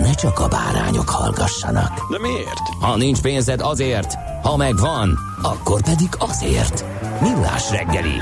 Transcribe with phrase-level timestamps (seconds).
[0.00, 2.10] ne csak a bárányok hallgassanak.
[2.10, 2.68] De miért?
[2.80, 6.84] Ha nincs pénzed azért, ha megvan, akkor pedig azért.
[7.20, 8.16] Millás reggeli.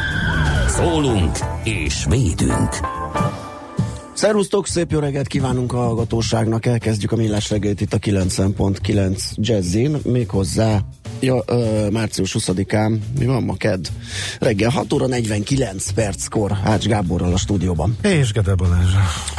[0.69, 2.81] Szólunk és védünk.
[4.13, 6.67] Szervusztok, szép jó reggelt kívánunk a hallgatóságnak.
[6.67, 10.81] Elkezdjük a millás reggelit itt a 90.9 Jazzin, méghozzá
[11.21, 13.87] ja, ö, március 20-án, mi van ma kedd?
[14.39, 17.97] Reggel 6 óra 49 perckor Ács Gáborral a stúdióban.
[18.03, 18.91] És Gede Balázs.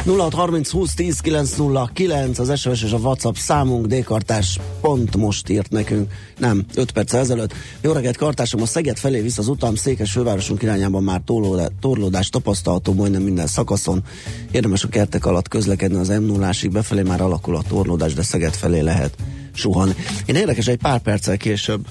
[0.04, 6.12] 0630 20 10 909 az SMS és a WhatsApp számunk D-kartás pont most írt nekünk,
[6.38, 7.54] nem, 5 perc ezelőtt.
[7.80, 12.28] Jó reggelt, kartásom, a Szeged felé visz az utam, székes fővárosunk irányában már torlódás, torlódás
[12.28, 14.02] tapasztalható majdnem minden szakaszon.
[14.50, 18.54] Érdemes a kertek alatt közlekedni az m 0 befelé már alakul a torlódás, de Szeged
[18.54, 19.16] felé lehet
[19.54, 19.94] suhan.
[20.26, 21.86] Én érdekes, egy pár perccel később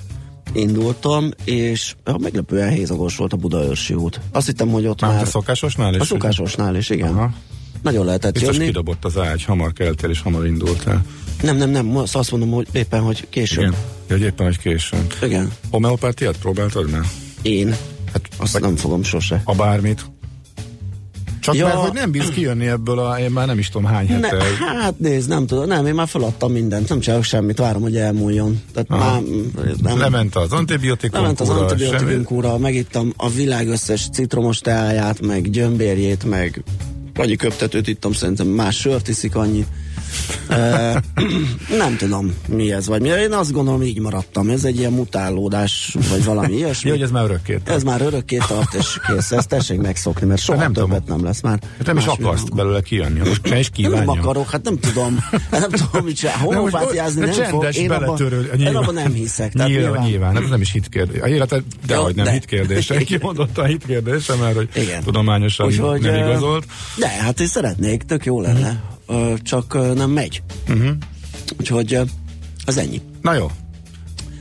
[0.54, 4.20] indultam, és ja, meglepően hézagos volt a Budaörsi út.
[4.31, 5.22] Azt hittem, hogy ott Már már...
[5.22, 6.00] a szokásosnál is?
[6.00, 7.09] A szokásosnál is, igen.
[7.18, 7.31] Aha.
[7.81, 8.66] Nagyon lehetett Biztos jönni.
[8.68, 11.06] kidobott az ágy, hamar keltél és hamar indultál.
[11.42, 13.59] Nem, nem, nem, azt mondom, hogy éppen, hogy később.
[13.62, 13.75] Igen.
[14.08, 15.08] Ja, hogy éppen, hogy későn.
[15.22, 15.52] Igen.
[15.72, 17.02] Homeopátiát próbáltad már?
[17.41, 17.75] Én.
[18.14, 19.41] Hát, Azt vagy nem fogom sose.
[19.44, 20.06] a bármit.
[21.41, 21.66] Csak Ja.
[21.66, 24.44] mert, hogy nem bíz kijönni ebből a, én már nem is tudom hány Ne, hete.
[24.81, 28.62] hát nézd, nem tudom, nem, én már feladtam mindent, nem csinálok semmit, várom, hogy elmúljon.
[28.74, 29.12] Tehát Aha.
[29.12, 29.22] már
[29.81, 35.50] nem, Lement az antibiotikum lement az antibiotikum kúra, megittam a világ összes citromos teáját, meg
[35.50, 36.63] gyömbérjét, meg
[37.16, 39.66] annyi köptetőt ittam, szerintem más sört iszik annyi.
[41.77, 43.07] Nem tudom, mi ez, vagy mi.
[43.07, 44.49] Én azt gondolom, így maradtam.
[44.49, 46.89] Ez egy ilyen mutálódás, vagy valami ilyesmi.
[46.89, 47.59] Ja, hogy ez már örökké.
[47.63, 49.31] Ez már örökké tart, és kész.
[49.31, 50.89] Ezt tessék megszokni, mert soha Nem nem tudom.
[50.89, 51.59] többet nem lesz már.
[51.77, 52.57] Hát nem is akarsz világban.
[52.57, 53.19] belőle kijönni.
[53.19, 54.19] Most ne is Nem, nem kívánjam.
[54.19, 55.19] akarok, hát nem tudom,
[55.51, 56.38] nem tudom, mit csinál.
[56.38, 57.67] Homopátiázni nem fog.
[57.73, 58.19] Én abban,
[58.59, 59.51] én abban nem hiszek.
[59.53, 60.33] Tehát nyilván, nyilván, nyilván.
[60.33, 61.22] Hát ez nem is hitkérdés.
[61.22, 62.31] A életed, de Jó, hogy nem de.
[62.31, 62.97] hitkérdése.
[63.03, 64.69] Kimondottan hitkérdése, mert hogy
[65.03, 66.66] tudományosan nem igazolt.
[66.97, 68.81] De, hát én szeretnék, tök jó lenne.
[69.44, 70.44] Csak nem megy.
[70.67, 70.89] Mhm.
[71.59, 71.99] Úgyhogy
[72.66, 73.01] az ennyi.
[73.22, 73.51] Na jó.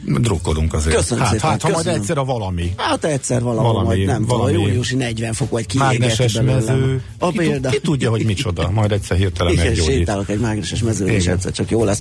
[0.05, 0.97] Drukkolunk azért.
[0.97, 2.00] Köszönöm hát, szépen, hát, ha majd köszönöm.
[2.00, 2.72] egyszer a valami.
[2.77, 4.53] Hát egyszer valahol, Valami, majd nem tudom, valami.
[4.53, 6.44] júliusi 40 fok, vagy belőlem.
[6.44, 7.03] mező.
[7.19, 7.69] A Ki, példa.
[7.69, 8.71] ki tudja, hogy micsoda.
[8.71, 9.94] Majd egyszer hirtelen Igen, meggyógyít.
[9.97, 12.00] sétálok egy mágneses mezőn, és egyszer csak jó lesz.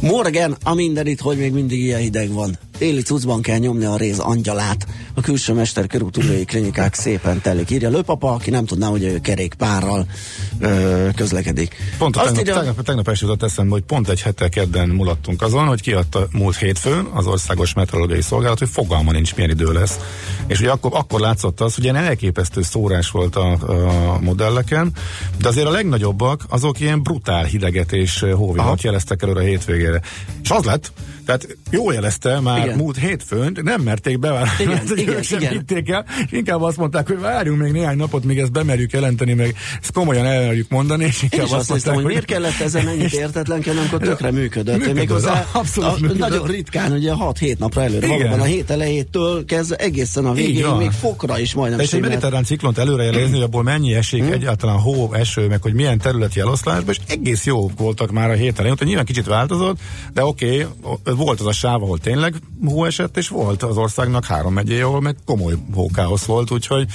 [0.00, 2.58] Morgan, a mindenit, hogy még mindig ilyen hideg van.
[2.78, 4.86] Téli cuccban kell nyomni a réz angyalát.
[5.14, 7.70] A külső mester körútúrői klinikák szépen telik.
[7.70, 10.06] Írja Lőpapa, aki nem tudná, hogy ő kerékpárral
[10.58, 11.76] ö, közlekedik.
[11.98, 15.42] Pont a Azt tegnap, írja, tegnap, tegnap jutott eszembe, hogy pont egy hete kedden mulattunk
[15.42, 19.98] azon, hogy kiadta múlt hétfőn az Országos Meteorológiai Szolgálat, hogy fogalma nincs, milyen idő lesz.
[20.46, 23.52] És ugye akkor, akkor látszott az, hogy ilyen elképesztő szórás volt a,
[24.12, 24.92] a modelleken,
[25.38, 30.00] de azért a legnagyobbak azok ilyen brutál hideget és hóvihart jeleztek előre a hétvégére.
[30.42, 30.92] És az lett,
[31.26, 32.76] tehát jó jelezte már Igen.
[32.78, 35.52] múlt hétfőn, nem merték bevállalni, Igen, mert igen, igen, sem igen.
[35.52, 39.32] hitték el, és inkább azt mondták, hogy várjunk még néhány napot, míg ezt bemerjük jelenteni,
[39.34, 42.88] meg ezt komolyan elmerjük mondani, és én inkább is azt hiszem, hogy miért kellett ezen
[42.88, 44.76] ennyit értetlenkedni, amikor tökre működött.
[44.76, 46.18] Működött, Még hozzá abszolút a, működött.
[46.18, 48.18] nagyon ritkán, ugye 6-7 napra előre, Igen.
[48.18, 50.76] valóban a hét elejétől kezdve egészen a végéig, van.
[50.78, 54.32] még fokra is majdnem és egy mediterrán ciklont előrejelezni, hogy abból mennyi esik, Hm?
[54.32, 58.66] egyáltalán hó, eső, meg hogy milyen területi eloszlásban, és egész jó voltak már a héten.
[58.66, 58.76] elején.
[58.86, 59.78] Nyilván kicsit változott,
[60.12, 62.34] de oké, okay, volt az a sáv, ahol tényleg
[62.64, 66.86] hó esett, és volt az országnak három megyé, ahol meg komoly hókáosz volt, úgyhogy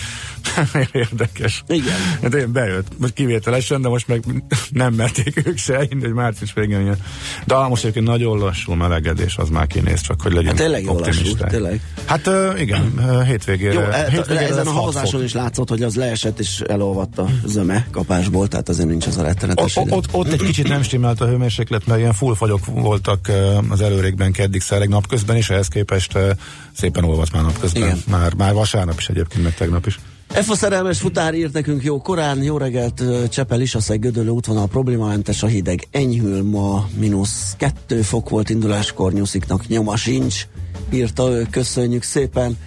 [0.92, 1.64] érdekes.
[1.68, 1.98] Igen.
[2.22, 4.24] Hát én bejött, most kivételesen, de most meg
[4.70, 6.82] nem merték ők se, hogy március végén.
[6.82, 6.98] ilyen.
[7.46, 11.00] De most egyébként nagyon lassú melegedés, az már kinéz, csak hogy legyen Hát tényleg jó
[11.00, 11.82] lassú, tényleg.
[12.06, 12.94] Hát igen,
[13.26, 13.74] hétvégére.
[13.74, 17.88] Jó, e, hétvégére ezen a havazáson is látszott, hogy az leesett és elolvadt a zöme
[17.92, 21.28] kapásból, tehát azért nincs az a rettenetes Ott, ott, ott egy kicsit nem stimmelt a
[21.28, 23.32] hőmérséklet, mert ilyen full fagyok voltak
[23.70, 26.32] az előrékben keddig szereg napközben, és ehhez képest ö,
[26.76, 27.82] szépen olvadt már napközben.
[27.82, 28.04] Igen.
[28.08, 30.00] Már, már vasárnap is egyébként, meg tegnap is.
[30.28, 34.30] F a szerelmes futár írt nekünk jó korán, jó reggelt, ö, Csepel is, a Gödöllő
[34.30, 40.48] útvonal problémamentes, a hideg enyhül, ma mínusz kettő fok volt induláskor, nyusziknak nyoma sincs,
[40.92, 42.58] írta ő, köszönjük szépen.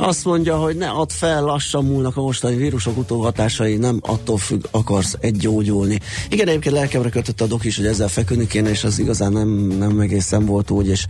[0.00, 4.64] Azt mondja, hogy ne add fel, lassan múlnak a mostani vírusok utóhatásai, nem attól függ,
[4.70, 5.98] akarsz egy gyógyulni.
[6.30, 9.48] Igen, egyébként lelkemre kötött a dok is, hogy ezzel feküdni kéne, és az igazán nem,
[9.78, 11.06] nem egészen volt úgy, és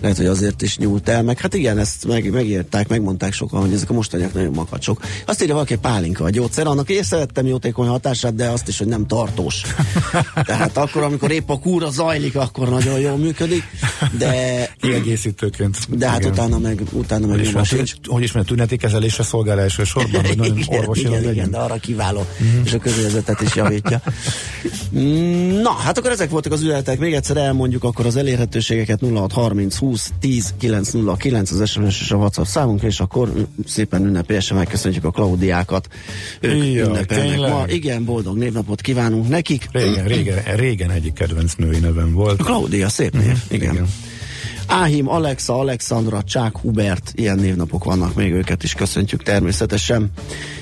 [0.00, 3.72] lehet, hogy azért is nyúlt el, meg hát igen, ezt meg, megírták, megmondták sokan, hogy
[3.72, 5.00] ezek a mostaniak nagyon makacsok.
[5.26, 9.06] Azt írja valaki, pálinka a gyógyszer, annak észrevettem jótékony hatását, de azt is, hogy nem
[9.06, 9.62] tartós.
[10.46, 13.62] Tehát akkor, amikor épp a kúra zajlik, akkor nagyon jól működik,
[14.18, 15.98] de, Kiegészítőként.
[15.98, 16.32] de hát Igen.
[16.32, 17.92] utána meg, utána meg is, nyoma van, sincs.
[18.06, 21.32] hogy is mert tüneti kezelésre szolgál elsősorban, hogy nagyon igen, orvosi igen, legyen.
[21.32, 22.64] igen, de arra kiváló, uh-huh.
[22.64, 24.02] és a közérzetet is javítja.
[25.62, 26.98] Na, hát akkor ezek voltak az üzenetek.
[26.98, 32.44] Még egyszer elmondjuk akkor az elérhetőségeket 0630 20 10 909 az SMS és a WhatsApp
[32.44, 33.32] számunk, és akkor
[33.66, 35.88] szépen ünnepélyesen megköszönjük a Klaudiákat.
[36.40, 37.50] Ők Jaj, ünnepelnek tényleg?
[37.50, 37.64] ma.
[37.66, 39.68] Igen, boldog névnapot kívánunk nekik.
[39.72, 42.42] Régen, régen, régen egyik kedvenc női nevem volt.
[42.42, 43.22] Klaudia, szép név.
[43.22, 43.38] Igen.
[43.48, 43.72] igen.
[43.72, 43.86] igen.
[44.66, 50.10] Áhim, Alexa, Alexandra, Csák, Hubert, ilyen névnapok vannak, még őket is köszöntjük természetesen.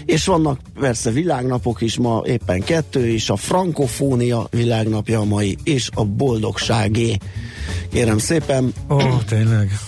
[0.05, 5.89] És vannak persze világnapok is, ma éppen kettő is, a frankofónia világnapja a mai, és
[5.95, 7.17] a boldogságé.
[7.95, 9.79] Kérem szépen, Ó, oh, tényleg.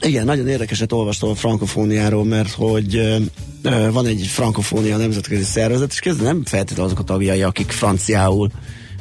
[0.00, 2.96] igen, nagyon érdekeset olvastam a frankofóniáról, mert hogy
[3.62, 8.50] ö, van egy frankofónia nemzetközi szervezet, és kezdve nem feltétlenül azok a tagjai, akik franciául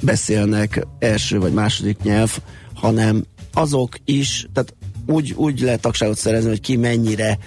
[0.01, 2.37] beszélnek első vagy második nyelv,
[2.73, 3.23] hanem
[3.53, 4.73] azok is, tehát
[5.05, 7.37] úgy, úgy lehet tagságot szerezni, hogy ki mennyire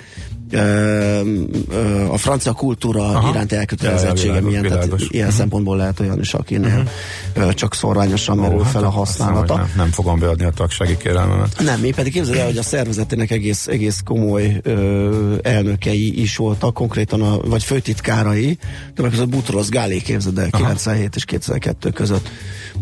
[2.10, 3.28] a francia kultúra Aha.
[3.28, 6.88] iránti elkötelezettsége milyen, világos, tehát ilyen szempontból lehet olyan is, akinél
[7.34, 9.56] ö, csak szorványosan merül Ó, fel a használata.
[9.56, 11.60] Nem, nem fogom beadni a tagsági kérelmemet.
[11.64, 16.74] Nem, mi pedig képzeld el, hogy a szervezetének egész, egész komoly ö, elnökei is voltak,
[16.74, 18.58] konkrétan a, vagy főtitkárai,
[18.94, 22.28] többek között Butros Gáli képzeld el, 97 és 2002 között,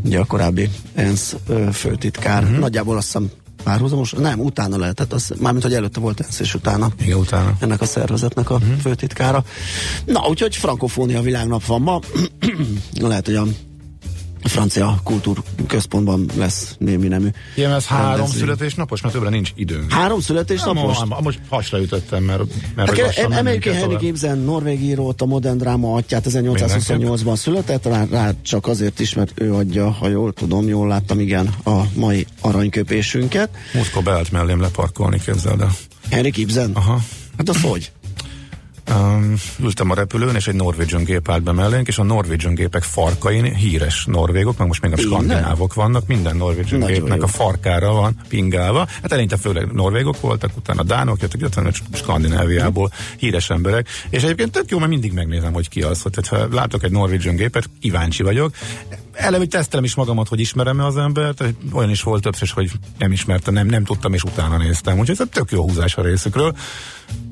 [0.04, 1.36] ugye a korábbi ENSZ
[1.72, 2.58] főtitkár, uh-huh.
[2.58, 3.30] nagyjából azt hiszem
[3.62, 7.52] párhuzamos, nem, utána lehetett, az, mármint, hogy előtte volt ENSZ, és utána Igen, utána.
[7.58, 8.76] ennek a szervezetnek a uh-huh.
[8.76, 9.44] főtitkára.
[10.04, 12.00] Na, úgyhogy frankofónia világnap van ma.
[13.00, 13.44] Lehet, hogy a
[14.42, 17.28] francia kultúrközpontban lesz némi nemű.
[17.56, 18.40] Igen, ez három rendezvény.
[18.40, 19.92] születésnapos, mert többre nincs időnk.
[19.92, 20.98] Három születésnapos?
[20.98, 22.42] Nem, most hasra ütöttem, mert,
[22.74, 24.02] mert Hát hogy emeljük tovább.
[24.02, 29.32] Ibsen, norvég írót, a modern dráma atyát 1828-ban született, rá, rá csak azért is, mert
[29.34, 33.50] ő adja, ha jól tudom, jól láttam, igen, a mai aranyköpésünket.
[33.74, 35.70] Múltkor beállt mellém leparkolni, képzeld el.
[36.10, 36.70] Henrik Ibsen?
[36.74, 37.00] Aha.
[37.36, 37.92] Hát az hogy?
[38.90, 42.82] Um, ültem a repülőn, és egy Norwegian gép állt be mellénk, és a Norwegian gépek
[42.82, 47.24] farkain híres norvégok, meg most még a skandinávok vannak, minden Norwegian Nagyon gépnek jó.
[47.24, 48.86] a farkára van pingálva.
[49.02, 54.70] Hát eleinte főleg norvégok voltak, utána dánok jöttek, jöttek Skandináviából híres emberek, és egyébként tök
[54.70, 58.54] jó, mert mindig megnézem, hogy ki az, hogy ha látok egy Norwegian gépet, kíváncsi vagyok.
[59.12, 63.54] Eleve tesztelem is magamat, hogy ismerem-e az embert, olyan is volt többször, hogy nem ismertem,
[63.54, 64.98] nem, nem tudtam, és utána néztem.
[64.98, 66.56] Úgyhogy ez tök jó húzás a részükről.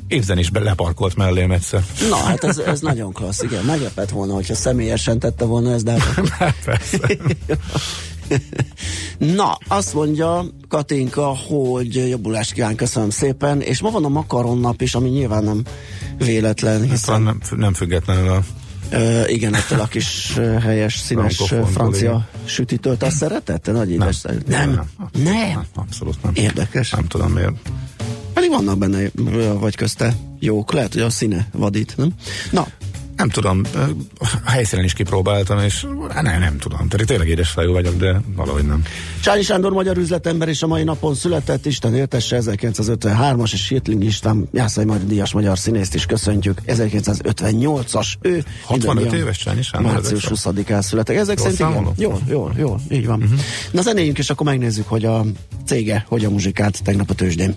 [0.08, 1.84] Évzen is leparkolt mellém egyszer.
[2.08, 3.64] Na, hát ez, ez nagyon klassz, igen.
[3.64, 5.96] Meglepett volna, hogyha személyesen tette volna ezt, de
[6.38, 6.98] hát Persze.
[9.36, 14.80] Na, azt mondja Katinka, hogy jobbulást kíván, köszönöm szépen, és ma van a makaron nap
[14.82, 15.64] is, ami nyilván nem
[16.18, 18.42] véletlen, Hiszen hiszen nem, nem függetlenül a
[18.90, 22.28] ö, igen, ettől a kis ö, helyes, színes Frankofonból, francia
[22.70, 22.96] igen.
[23.00, 23.60] azt szereted?
[23.60, 24.38] Te nagy édes nem.
[24.46, 24.70] Nem.
[24.70, 24.88] nem.
[25.22, 25.66] nem.
[25.74, 26.32] Abszolút nem.
[26.34, 26.90] Érdekes.
[26.90, 27.70] Nem tudom miért.
[28.34, 29.10] Pedig vannak benne,
[29.58, 32.12] vagy közte jók, lehet, hogy a színe vadít, nem?
[32.50, 32.66] Na,
[33.20, 33.62] Nem tudom,
[34.44, 36.88] a helyszínen is kipróbáltam, és hát nem, nem tudom.
[36.88, 38.82] Tehát tényleg édesfájú vagyok, de valahogy nem.
[39.22, 44.48] Csáli Sándor magyar üzletember és a mai napon született, Isten értesse 1953-as, és Hirtling István
[44.52, 46.60] Jászai Magyar Díjas magyar színészt is köszöntjük.
[46.66, 48.44] 1958-as ő.
[48.64, 51.16] 65 mindannyian éves Csányi Sándor, Március ezek 20-án születtek.
[51.16, 51.92] Ezek Jól szerint igen.
[51.96, 53.22] Jól, jól, jól, így van.
[53.22, 53.38] Uh-huh.
[53.70, 55.24] Na zenéljünk, és akkor megnézzük, hogy a
[55.66, 57.54] cége hogy a muzsikát tegnap a tőzsdén.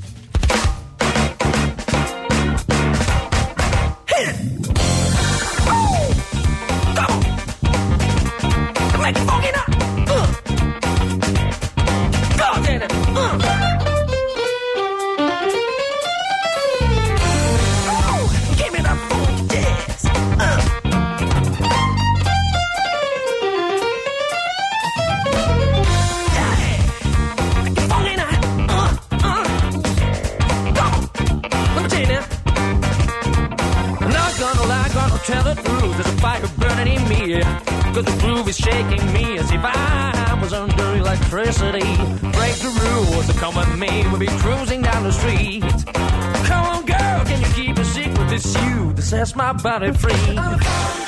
[49.62, 51.03] Body free.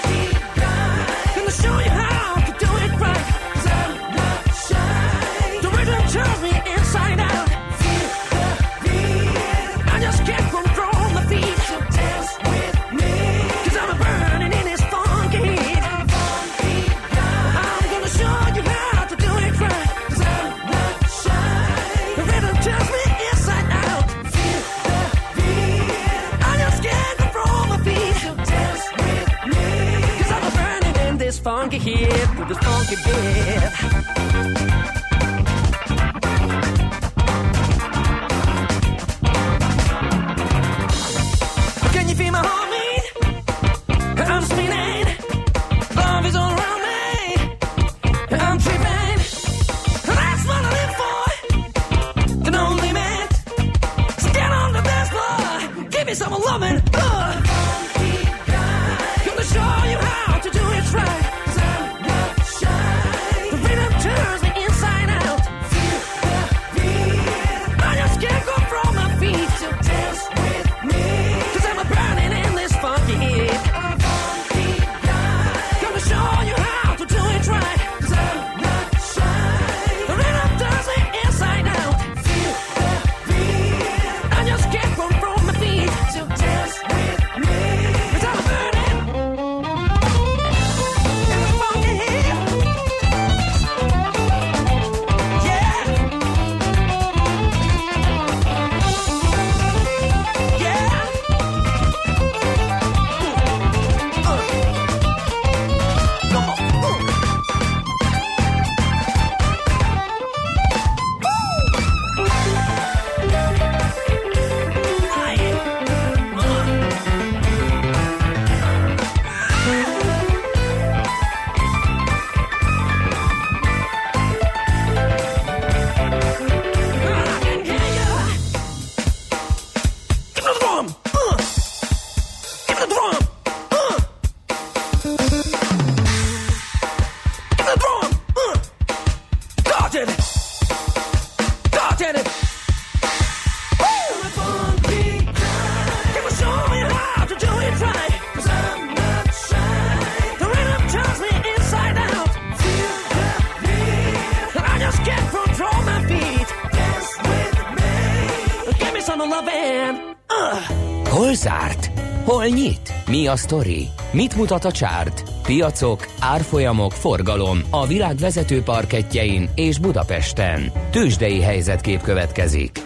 [159.36, 160.16] Loving.
[160.30, 161.10] Uh.
[161.10, 161.92] Hol zárt?
[162.26, 162.94] Hol nyit?
[163.08, 163.90] Mi a sztori?
[164.12, 165.35] Mit mutat a csárt?
[165.46, 170.72] Piacok, árfolyamok, forgalom a világ vezető parketjein és Budapesten.
[170.92, 172.82] Tősdei helyzetkép következik.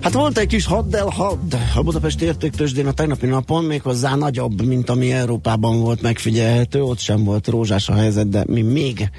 [0.00, 4.90] Hát volt egy kis haddel hadd a Budapesti értéktősdén a tegnapi napon, méghozzá nagyobb, mint
[4.90, 9.10] ami Európában volt megfigyelhető, ott sem volt rózsás a helyzet, de mi még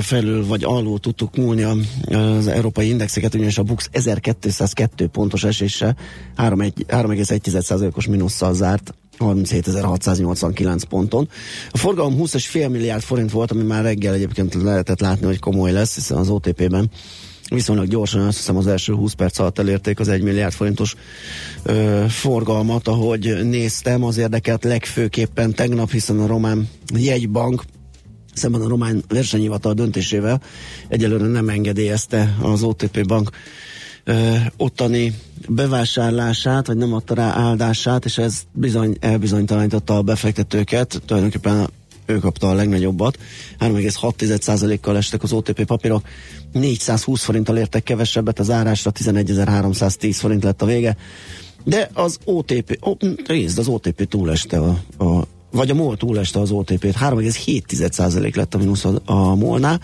[0.00, 5.96] felül vagy alul tudtuk múlni az európai indexeket, ugyanis a Bux 1202 pontos eséssel
[6.36, 11.28] 3,1%-os mínusszal zárt 37.689 ponton.
[11.70, 15.94] A forgalom 20,5 milliárd forint volt, ami már reggel egyébként lehetett látni, hogy komoly lesz,
[15.94, 16.90] hiszen az OTP-ben
[17.48, 20.94] viszonylag gyorsan, azt hiszem az első 20 perc alatt elérték az 1 milliárd forintos
[21.62, 27.62] ö, forgalmat, ahogy néztem, az érdekelt legfőképpen tegnap, hiszen a román jegybank
[28.36, 30.40] szemben a román versenyhivatal döntésével
[30.88, 33.30] egyelőre nem engedélyezte az OTP bank
[34.06, 35.14] ö, ottani
[35.48, 41.68] bevásárlását, vagy nem adta rá áldását, és ez bizony elbizonytalanította a befektetőket, tulajdonképpen
[42.06, 43.18] ő kapta a legnagyobbat.
[43.58, 46.06] 3,6%-kal estek az OTP papírok,
[46.52, 50.96] 420 forinttal értek kevesebbet, az árásra 11.310 forint lett a vége.
[51.64, 52.92] De az OTP, ó,
[53.26, 58.58] nézd, az OTP túleste a, a vagy a MOL túleste az OTP-t, 3,7% lett a
[58.58, 59.80] mínusz a, a MOL-nál,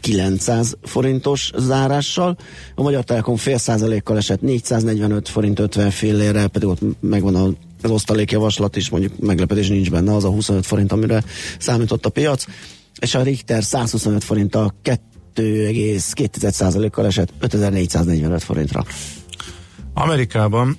[0.00, 2.36] 2900 forintos zárással,
[2.74, 7.48] a Magyar Telekom fél százalékkal esett 445 forint 50 fillérrel, pedig ott megvan a
[7.84, 11.24] az osztalékjavaslat is, mondjuk meglepedés nincs benne, az a 25 forint, amire
[11.58, 12.44] számított a piac,
[13.00, 14.74] és a Richter 125 forinttal
[15.34, 18.84] 2,2%-kal esett 5445 forintra.
[19.94, 20.76] Amerikában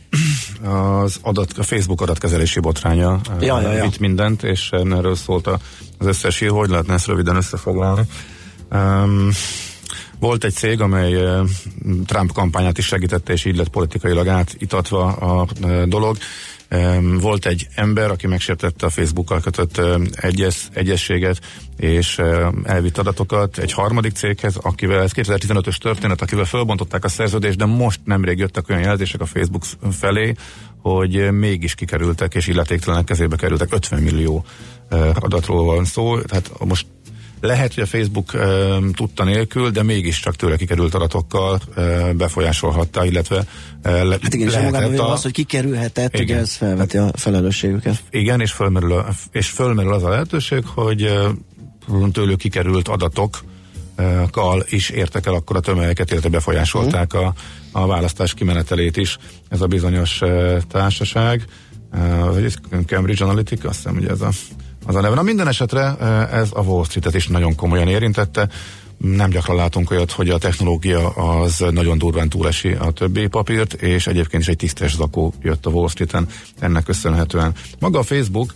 [0.63, 3.83] az adat, a Facebook adatkezelési botránya Ja, ja, ja.
[3.83, 5.47] vitt mindent, és erről szólt
[5.97, 8.01] az összes hír, hogy lehetne ezt röviden összefoglalni.
[8.71, 9.29] Um,
[10.19, 11.13] volt egy cég, amely
[12.05, 15.47] Trump kampányát is segítette, és így lett politikailag átitatva a
[15.85, 16.17] dolog.
[17.19, 19.81] Volt egy ember, aki megsértette a Facebookkal kötött
[20.15, 21.39] egyes, egyességet,
[21.77, 22.21] és
[22.63, 27.99] elvitt adatokat egy harmadik céghez, akivel ez 2015-ös történet, akivel fölbontották a szerződést, de most
[28.03, 30.33] nemrég jöttek olyan jelzések a Facebook felé,
[30.81, 33.73] hogy mégis kikerültek, és illetéktelenek kezébe kerültek.
[33.73, 34.45] 50 millió
[34.89, 36.85] eh, adatról van szó, tehát most
[37.43, 38.47] lehet, hogy a Facebook e,
[38.93, 43.45] tudta nélkül, de mégiscsak tőle kikerült adatokkal e, befolyásolhatta, illetve
[43.81, 46.25] e, le, Hát igen, és magában véve az, hogy kikerülhetett, Igen.
[46.25, 48.03] ugye ez felveti a felelősségüket.
[48.09, 51.29] igen, és fölmerül, a, és fölmerül az a lehetőség, hogy e,
[52.11, 57.33] tőlük kikerült adatokkal is értek el akkor a tömegeket, illetve befolyásolták a,
[57.71, 59.17] a választás kimenetelét is.
[59.49, 60.21] Ez a bizonyos
[60.69, 61.45] társaság,
[62.85, 64.29] Cambridge Analytica, azt hiszem, hogy ez a,
[64.85, 65.15] az a neve.
[65.15, 68.49] Na minden esetre e, ez a Wall Street-et is nagyon komolyan érintette.
[68.97, 74.07] Nem gyakran látunk olyat, hogy a technológia az nagyon durván túlesi a többi papírt, és
[74.07, 76.27] egyébként is egy tisztes zakó jött a Wall Street-en
[76.59, 77.53] ennek köszönhetően.
[77.79, 78.53] Maga a Facebook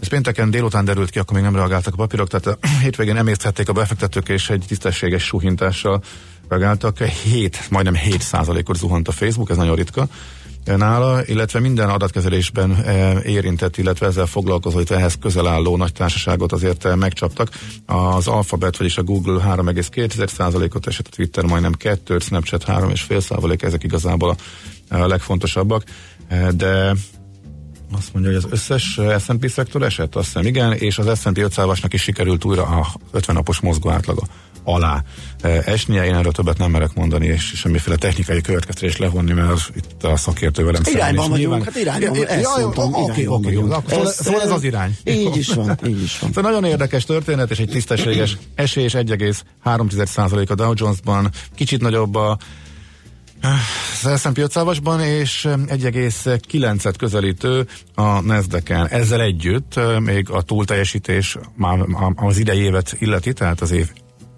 [0.00, 3.68] ez pénteken délután derült ki, akkor még nem reagáltak a papírok, tehát a hétvégén emészthették
[3.68, 6.02] a befektetők, és egy tisztességes suhintással
[6.48, 6.98] reagáltak.
[7.02, 10.08] 7, majdnem 7 százalékot zuhant a Facebook, ez nagyon ritka
[10.64, 16.52] nála, illetve minden adatkezelésben e, érintett, illetve ezzel foglalkozó, illetve ehhez közel álló nagy társaságot
[16.52, 17.48] azért e, megcsaptak.
[17.86, 24.36] Az Alphabet, vagyis a Google 3,2%-ot esett, a Twitter majdnem 2, Snapchat 3,5%, ezek igazából
[24.88, 25.84] a, a legfontosabbak.
[26.50, 26.94] De
[27.96, 31.38] azt mondja, hogy az összes eh, S&P szektor esett, azt hiszem igen, és az S&P
[31.38, 34.22] 500-asnak is sikerült újra a 50 napos mozgó átlaga
[34.64, 35.02] alá
[35.40, 36.04] eh, esnie.
[36.04, 40.64] Én erről többet nem merek mondani, és semmiféle technikai következtetést levonni, mert itt a szakértő
[40.64, 44.50] velem Irányban vagyunk, nyilván- hát irányban vagyunk, ezt Ja, mondtam, Oké, oké, szóval- szóval ez
[44.50, 44.96] az irány.
[45.04, 46.32] Így is van, így is van.
[46.32, 52.38] Szóval nagyon érdekes történet, és egy tisztességes esés 1,3% a Dow Jones-ban, kicsit nagyobb a
[54.04, 61.78] az S&P 500-asban, és 1,9-et közelítő a nasdaq Ezzel együtt eh, még a túlteljesítés már
[62.14, 63.88] az idei évet illeti, tehát az év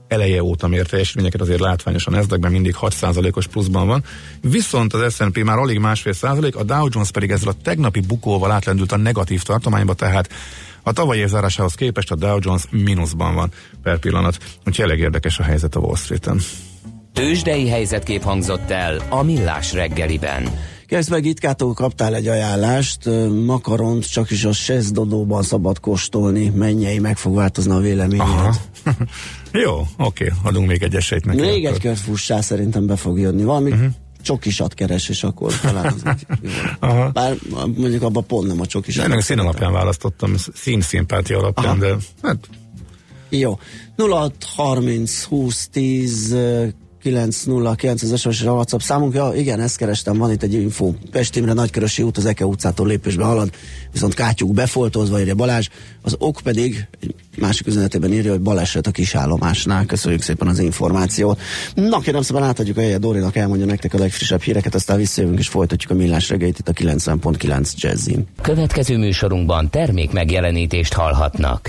[0.08, 4.04] eleje óta mért teljesítményeket azért látványosan nasdaq mindig 6%-os pluszban van.
[4.40, 8.50] Viszont az S&P már alig másfél százalék, a Dow Jones pedig ezzel a tegnapi bukóval
[8.50, 10.28] átlendült a negatív tartományba, tehát
[10.82, 14.38] a tavalyi év zárásához képest a Dow Jones mínuszban van per pillanat.
[14.66, 16.40] Úgyhogy elég érdekes a helyzet a Wall Street-en.
[17.12, 20.48] Tőzsdei helyzetkép hangzott el a Millás reggeliben.
[20.86, 23.08] Kezd meg Itkától kaptál egy ajánlást,
[23.44, 28.60] makaront csak is a Sesdodóban szabad kóstolni, mennyei, meg fog változni a véleményed.
[29.64, 31.40] Jó, oké, adunk még egy esélyt neki.
[31.40, 33.42] Még egy kört fussá szerintem be fog jönni.
[33.42, 33.86] Valami uh-huh.
[34.22, 36.02] csokisat keres, és akkor talán az.
[36.80, 37.10] Aha.
[37.10, 37.36] Bár
[37.76, 39.04] mondjuk abban pont nem a csokisat.
[39.04, 41.78] Ennek a szín alapján választottam, szín szimpátia alapján, Aha.
[41.78, 42.48] de hát
[43.28, 43.58] Jó.
[43.96, 46.36] 06 30 20 10
[47.06, 49.14] 909 az SMS a WhatsApp számunk.
[49.14, 50.92] Ja, igen, ezt kerestem, van itt egy info.
[51.10, 53.50] Pest Imre Nagykörösi út az Eke utcától lépésbe halad,
[53.92, 55.68] viszont kátyuk befoltozva, írja Balázs.
[56.02, 59.86] Az ok pedig egy másik üzenetében írja, hogy baleset a kisállomásnál.
[59.86, 61.40] Köszönjük szépen az információt.
[61.74, 65.48] Na, kérem szépen átadjuk a helyet Dórinak, elmondja nektek a legfrissebb híreket, aztán visszajövünk és
[65.48, 68.26] folytatjuk a millás reggelyt itt a 90.9 Jazzin.
[68.42, 71.68] Következő műsorunkban termék megjelenítést hallhatnak.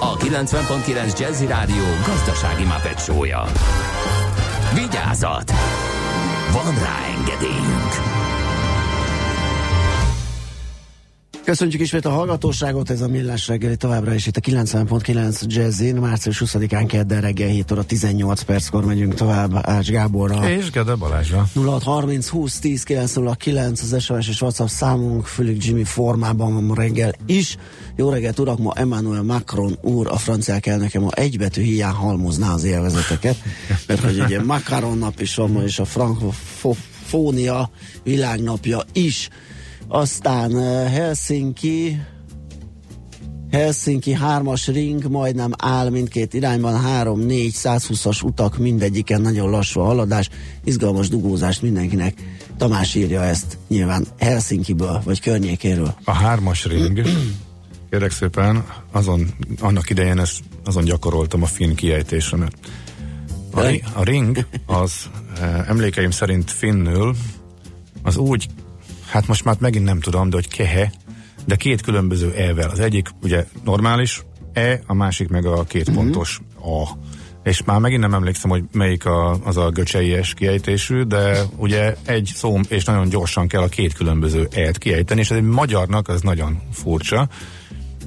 [0.00, 3.44] a 90.9 Jazzy Rádió gazdasági mapetsója.
[4.74, 5.52] Vigyázat!
[6.52, 8.15] Van rá engedélyünk!
[11.46, 16.42] Köszönjük ismét a hallgatóságot, ez a Millás reggeli továbbra is itt a 90.9 Jazzin, március
[16.44, 20.50] 20-án kedden reggel 7 óra 18 perckor megyünk tovább Ács Gáborra.
[20.50, 21.46] És Gede Balázsra.
[21.54, 27.14] 0630 20 10 909 az SMS és WhatsApp számunk, Fülük Jimmy formában van ma reggel
[27.26, 27.56] is.
[27.96, 32.64] Jó reggelt urak, ma Emmanuel Macron úr, a franciák elnöke ma egybetű hiány halmozná az
[32.64, 33.36] élvezeteket,
[33.86, 37.70] mert hogy ugye Macron nap is van ma, és a frankofónia
[38.02, 39.28] világnapja is.
[39.88, 42.00] Aztán eh, Helsinki,
[43.50, 50.28] Helsinki hármas ring majdnem áll mindkét irányban, 3-4 120-as utak, mindegyiken nagyon lassú a haladás,
[50.64, 52.14] izgalmas dugózást mindenkinek.
[52.56, 55.94] Tamás írja ezt nyilván Helsinkiből, vagy környékéről.
[56.04, 57.02] A hármas ring,
[57.90, 62.52] kérek szépen, azon, annak idején ezt, azon gyakoroltam a finn kiejtésemet.
[63.52, 63.60] A,
[63.94, 64.92] a ring az
[65.40, 67.14] eh, emlékeim szerint finnül
[68.02, 68.46] az úgy,
[69.06, 70.92] hát most már megint nem tudom, de hogy kehe,
[71.46, 72.70] de két különböző E-vel.
[72.70, 76.90] Az egyik ugye normális E, a másik meg a két pontos A.
[77.42, 82.32] És már megint nem emlékszem, hogy melyik a, az a göcseies kiejtésű, de ugye egy
[82.34, 86.20] szó, és nagyon gyorsan kell a két különböző E-t kiejteni, és ez egy magyarnak az
[86.20, 87.28] nagyon furcsa.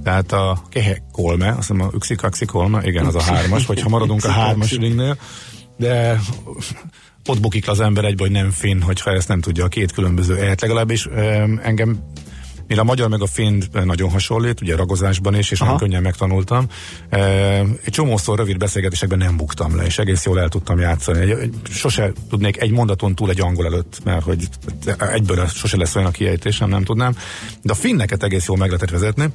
[0.03, 3.89] Tehát a kehe kolme, azt hiszem a üxikaxi kolme, igen, az a hármas, vagy ha
[3.89, 5.17] maradunk a hármas ringnél,
[5.77, 6.19] de
[7.29, 10.35] ott bukik az ember egybe, hogy nem finn, hogyha ezt nem tudja a két különböző
[10.37, 11.05] e legalábbis
[11.61, 11.99] engem
[12.69, 15.71] Mivel a magyar meg a finn nagyon hasonlít, ugye ragozásban is, és Aha.
[15.71, 16.65] nagyon könnyen megtanultam.
[17.09, 17.19] E,
[17.59, 21.49] egy csomószor rövid beszélgetésekben nem buktam le, és egész jól el tudtam játszani.
[21.69, 24.47] Sose tudnék egy mondaton túl egy angol előtt, mert hogy
[24.97, 27.15] egyből sose lesz olyan a kiejtésem, nem tudnám.
[27.61, 29.29] De a finneket egész jól meg lehetett vezetni.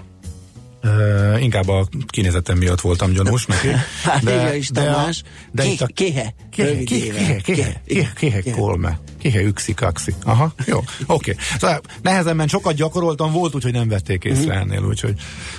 [0.86, 3.68] Uh, inkább a kinézetem miatt voltam gyanús neki.
[4.04, 5.22] Hát írja is Tamás.
[5.52, 6.34] de Ké- itt a éve.
[6.50, 7.80] kéhe, kéhe, kéhe,
[8.14, 8.56] kéhe, Kéhe.
[8.56, 8.98] kolme.
[9.18, 10.14] Kéhe, ükszi, kaxi.
[10.24, 10.86] Aha, jó, oké.
[11.06, 11.34] Okay.
[11.58, 14.70] Szóval nehezen ment, sokat gyakoroltam, volt úgy, hogy nem vették észre Mhm.
[14.70, 15.14] ennél, úgyhogy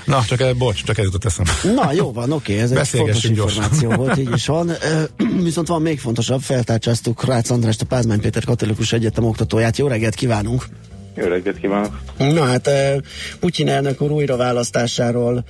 [0.05, 1.51] na, csak el, bocs, csak ez jutott eszembe.
[1.75, 4.71] Na jó van, oké, ez egy fontos információ volt, így is van.
[5.43, 9.77] Viszont van még fontosabb, feltárcsáztuk Rácz Andrást, a Pázmány Péter Katolikus Egyetem oktatóját.
[9.77, 10.65] Jó reggelt kívánunk!
[11.15, 11.99] Jó reggelt kívánok!
[12.17, 12.97] Na hát ö,
[13.39, 15.43] Putyin elnök úr újraválasztásáról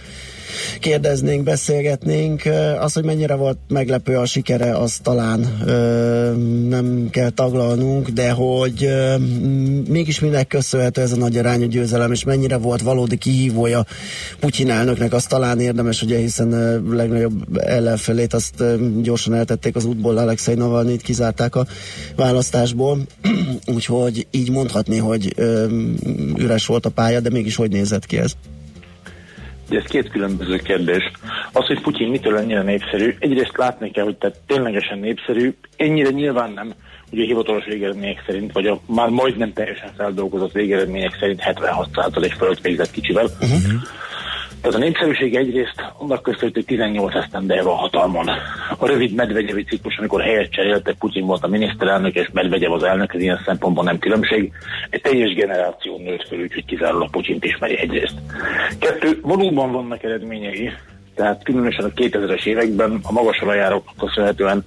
[0.79, 2.41] kérdeznénk, beszélgetnénk.
[2.79, 5.39] Az, hogy mennyire volt meglepő a sikere, az talán
[6.69, 8.89] nem kell taglalnunk, de hogy
[9.87, 13.85] mégis minek köszönhető ez a nagy arányú győzelem, és mennyire volt valódi kihívója
[14.39, 18.63] Putyin elnöknek, az talán érdemes, ugye, hiszen ö, legnagyobb ellenfelét azt
[19.01, 21.65] gyorsan eltették az útból, Alexei Navalnyit kizárták a
[22.15, 22.99] választásból,
[23.75, 25.35] úgyhogy így mondhatni, hogy
[26.37, 28.35] üres volt a pálya, de mégis hogy nézett ki ez?
[29.69, 31.11] De ez két különböző kérdés.
[31.51, 36.51] Az, hogy Putyin mitől ennyire népszerű, egyrészt látni kell, hogy tehát ténylegesen népszerű, ennyire nyilván
[36.51, 36.73] nem,
[37.11, 42.61] ugye a hivatalos végeredmények szerint, vagy a már majdnem teljesen feldolgozott végeredmények szerint 76% fölött
[42.61, 43.25] végzett kicsivel.
[43.25, 43.81] Uh-huh.
[44.65, 48.29] Tehát a népszerűség egyrészt annak köszönhető, hogy 18 esztendeje van hatalmon.
[48.77, 53.13] A rövid Medvegyevi ciklus, amikor helyet cseréltek, Putyin volt a miniszterelnök, és Medvegyev az elnök,
[53.13, 54.51] ez ilyen szempontból nem különbség.
[54.89, 58.15] Egy teljes generáció nőtt föl, úgyhogy kizárólag Putyint ismeri egyrészt.
[58.79, 60.71] Kettő, valóban vannak eredményei,
[61.15, 64.65] tehát különösen a 2000-es években a magas olajároknak köszönhetően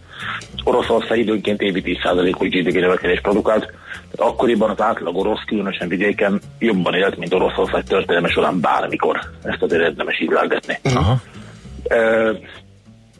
[0.64, 3.66] Oroszország időnként évi 10%-os GDP növekedést produkált,
[4.10, 9.20] tehát akkoriban az átlag orosz, különösen vidéken jobban élt, mint Oroszország történelme során bármikor.
[9.42, 10.78] Ezt azért érdemes így látni.
[10.94, 11.16] Aha.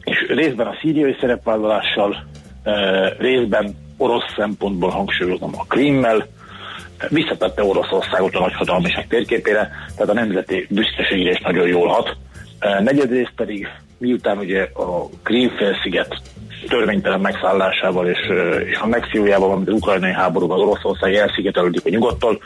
[0.03, 2.23] És részben a szíriai szerepvállalással,
[2.63, 6.27] ö, részben orosz szempontból hangsúlyozom a Krimmel,
[7.09, 12.17] visszatette Oroszországot a nagyhatalmiság térképére, tehát a nemzeti büszkeségre is nagyon jól hat.
[12.59, 13.67] Ö, Negyedrészt pedig,
[13.97, 16.21] miután ugye a Krím-félsziget
[16.67, 22.39] törvénytelen megszállásával és, ö, és annexiójával, valamint az ukrajnai háborúban Oroszország elszigetelődik a nyugattól,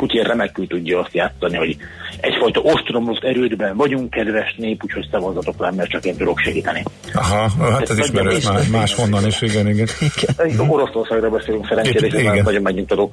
[0.00, 1.76] Putyin remekül tudja azt játszani, hogy
[2.20, 6.82] egyfajta ostromlott erődben vagyunk, kedves nép, úgyhogy szavazatok rám, mert csak én tudok segíteni.
[7.12, 9.88] Aha, hát ez ismerős más, máshonnan is, igen, igen.
[10.38, 10.72] Uh-huh.
[10.72, 12.42] Oroszországra beszélünk szerencsére, és Igen.
[12.42, 13.12] nagyon megnyugtató.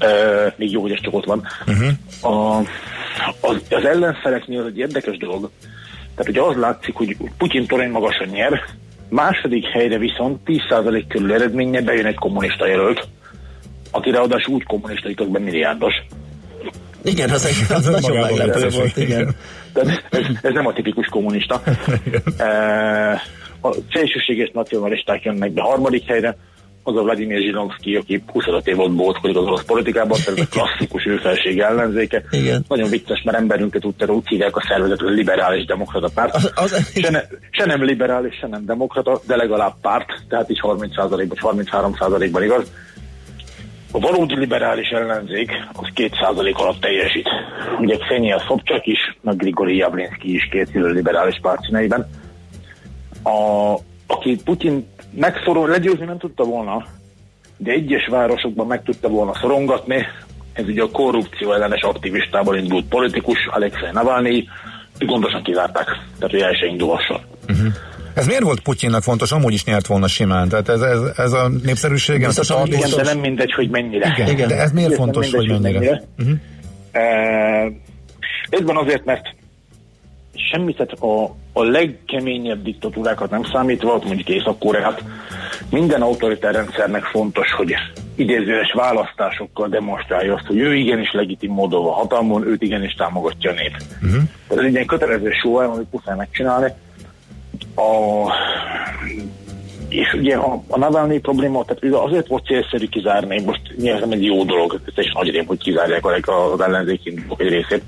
[0.00, 1.46] Uh, még jó, hogy ez csak ott van.
[1.66, 1.84] Mhm.
[2.22, 2.56] Uh-huh.
[2.56, 2.62] A,
[3.40, 5.50] az, az ellenfeleknél az egy érdekes dolog,
[6.14, 8.60] Tehát ugye az látszik, hogy Putyin torony magasan nyer,
[9.08, 13.08] második helyre viszont 10% körül eredménye bejön egy kommunista jelölt,
[13.90, 15.94] aki ráadásul úgy kommunista, hogy közben milliárdos.
[17.04, 19.20] Igen, az, egy, az nagyon önmagában meglepő volt, igen.
[19.20, 19.34] igen.
[19.72, 21.62] Tehát ez, ez nem a tipikus kommunista.
[22.38, 23.20] Eh,
[23.60, 26.36] a szélsőséges nacionalisták jönnek be harmadik helyre,
[26.86, 30.48] az a Vladimir Zsinovszki, aki 25 év volt bótkodik az orosz politikában, tehát ez a
[30.50, 32.22] klasszikus őfelség ellenzéke.
[32.30, 32.64] Igen.
[32.68, 36.34] Nagyon vicces, mert emberünket úgy, úgy hívják a szervezet, hogy liberális demokrata párt.
[36.34, 37.20] Az, az, Se, ne,
[37.50, 42.72] se nem liberális, se nem demokrata, de legalább párt, tehát így 30%-ban, 33%-ban igaz.
[43.92, 47.28] A valódi liberális ellenzék az 2% alatt teljesít.
[47.80, 52.08] Ugye Xenia Szobcsak is, meg Grigori Javlinski is két liberális párt színeiben.
[53.22, 53.74] A,
[54.06, 54.86] aki Putyin
[55.16, 56.86] megszorol, legyőzni nem tudta volna,
[57.56, 60.06] de egyes városokban meg tudta volna szorongatni.
[60.52, 64.44] Ez ugye a korrupció ellenes aktivistából indult politikus, Alexei Navalnyi,
[64.98, 67.20] gondosan kizárták, tehát hogy el se indulhasson.
[68.14, 69.32] Ez miért volt Putyinnak fontos?
[69.32, 70.48] Amúgy is nyert volna simán.
[70.48, 74.14] Tehát ez, ez, ez a népszerűség, ez a Igen, de nem mindegy, hogy mennyire.
[74.16, 74.48] Igen, Igen.
[74.48, 76.02] de ez miért Igen, fontos, nem hogy mindegy, mennyire?
[76.18, 76.34] Uh-huh.
[76.94, 77.72] Uh,
[78.50, 79.34] Részben azért, mert
[80.34, 85.02] semmit, tehát a, a legkeményebb diktatúrákat nem számítva, mondjuk Észak-Koreát,
[85.70, 87.74] minden autoritár rendszernek fontos, hogy
[88.14, 93.54] idézőes választásokkal demonstrálja azt, hogy ő igenis legitim módon van hatalmon, őt igenis támogatja a
[93.54, 93.76] nép.
[94.02, 94.22] Uh-huh.
[94.48, 96.72] Tehát ez egy ilyen kötelező show, amit muszáj megcsinálni.
[97.76, 98.30] A,
[99.88, 104.44] és ugye a, a Navalnyi probléma, tehát azért volt célszerű kizárni, most nyilván egy jó
[104.44, 107.82] dolog, ez egy nagy rém, hogy kizárják az ellenzéki egy részét,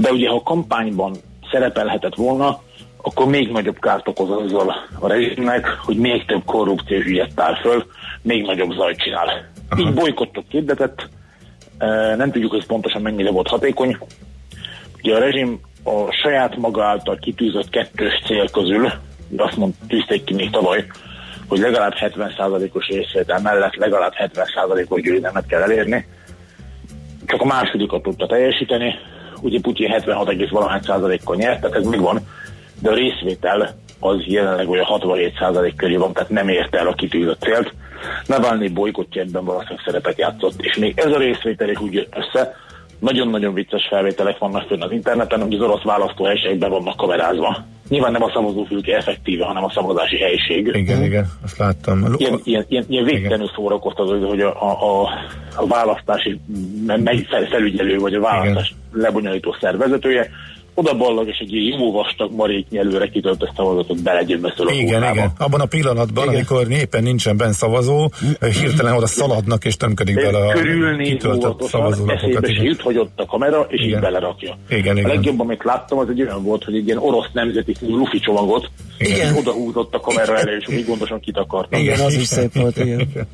[0.00, 1.14] de ugye ha kampányban
[1.50, 2.60] szerepelhetett volna,
[3.02, 7.84] akkor még nagyobb kárt okoz azzal a rezsimnek, hogy még több korrupciós ügyet tár föl,
[8.22, 9.50] még nagyobb zajt csinál.
[9.68, 9.80] Aha.
[9.80, 11.08] Így bolykottot hirdetett,
[12.16, 13.98] nem tudjuk, hogy ez pontosan mennyire volt hatékony.
[15.02, 18.92] Ugye a rezsim a saját maga által kitűzött kettős cél közül,
[19.36, 20.84] azt mond, tűzték ki még tavaly,
[21.48, 26.06] hogy legalább 70%-os részvétel mellett legalább 70%-os győzelmet kell elérni.
[27.26, 28.94] Csak a másodikat tudta teljesíteni,
[29.40, 32.20] ugye Putyin 76, valahány százalékkal nyert, tehát ez megvan,
[32.80, 36.94] de a részvétel az jelenleg olyan 67 százalék körül van, tehát nem érte el a
[36.94, 37.74] kitűzött célt.
[38.26, 42.56] Navalnyi bolykottja ebben valószínűleg szerepet játszott, és még ez a részvétel is úgy jött össze,
[42.98, 47.64] nagyon-nagyon vicces felvételek vannak fönn az interneten, hogy az orosz választóhelységben vannak kamerázva.
[47.88, 50.70] Nyilván nem a szavazófülke effektíve, hanem a szavazási helység.
[50.72, 52.04] Igen, igen, azt láttam.
[52.16, 55.02] Ilyen, ilyen, ilyen, ilyen végtelenül szórakoztató, hogy a, a,
[55.56, 56.40] a, választási
[57.28, 60.30] fel- felügyelő, vagy a választás lebonyolító szervezetője,
[60.78, 65.14] oda ballag, és egy ilyen jó vastag maréknyi előre kitöltött szavazatot belegyömbeszöl a Igen, urnába.
[65.14, 65.32] igen.
[65.38, 66.34] Abban a pillanatban, Igen.
[66.34, 68.10] amikor éppen nincsen benne szavazó,
[68.60, 70.52] hirtelen oda szaladnak és tömködik bele a
[71.02, 72.44] kitöltött szavazólapokat.
[72.44, 73.94] eszébe jut, hogy ott a kamera, és Igen.
[73.94, 74.58] így belerakja.
[74.68, 75.10] Igen, a igen.
[75.10, 79.36] legjobb, amit láttam, az egy olyan volt, hogy egy ilyen orosz nemzeti lufi csomagot Igen.
[79.36, 81.80] oda húzott a kamera elé, és úgy gondosan kitakartam.
[81.80, 83.08] Igen, az is szép volt, igen.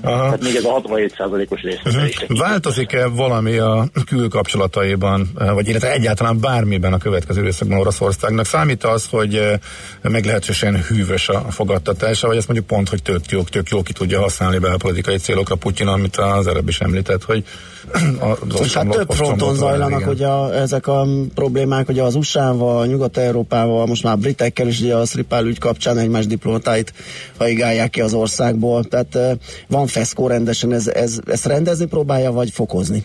[0.00, 0.22] Aha.
[0.22, 2.24] Tehát még ez a 67%-os részvétel is.
[2.28, 8.44] Változik-e valami a külkapcsolataiban, vagy illetve egyáltalán bármiben a következő időszakban Oroszországnak?
[8.46, 9.58] Számít az, hogy eh,
[10.02, 14.20] meglehetősen hűvös a fogadtatása, vagy ezt mondjuk pont, hogy tök jó, tök jó ki tudja
[14.20, 17.44] használni belpolitikai célokra Putyin, amit az előbb is említett, hogy
[18.48, 20.12] az És hát több fronton zajlanak igen.
[20.12, 25.04] ugye a, ezek a problémák, ugye az USA-val, Nyugat-Európával, most már britekkel is ugye a
[25.04, 26.92] Skripal ügy kapcsán egymás diplomatáit
[27.38, 28.84] haigálják ki az országból.
[28.84, 29.30] Tehát eh,
[29.68, 33.04] van feszkó rendesen, ez, ez, ezt rendezni próbálja, vagy fokozni?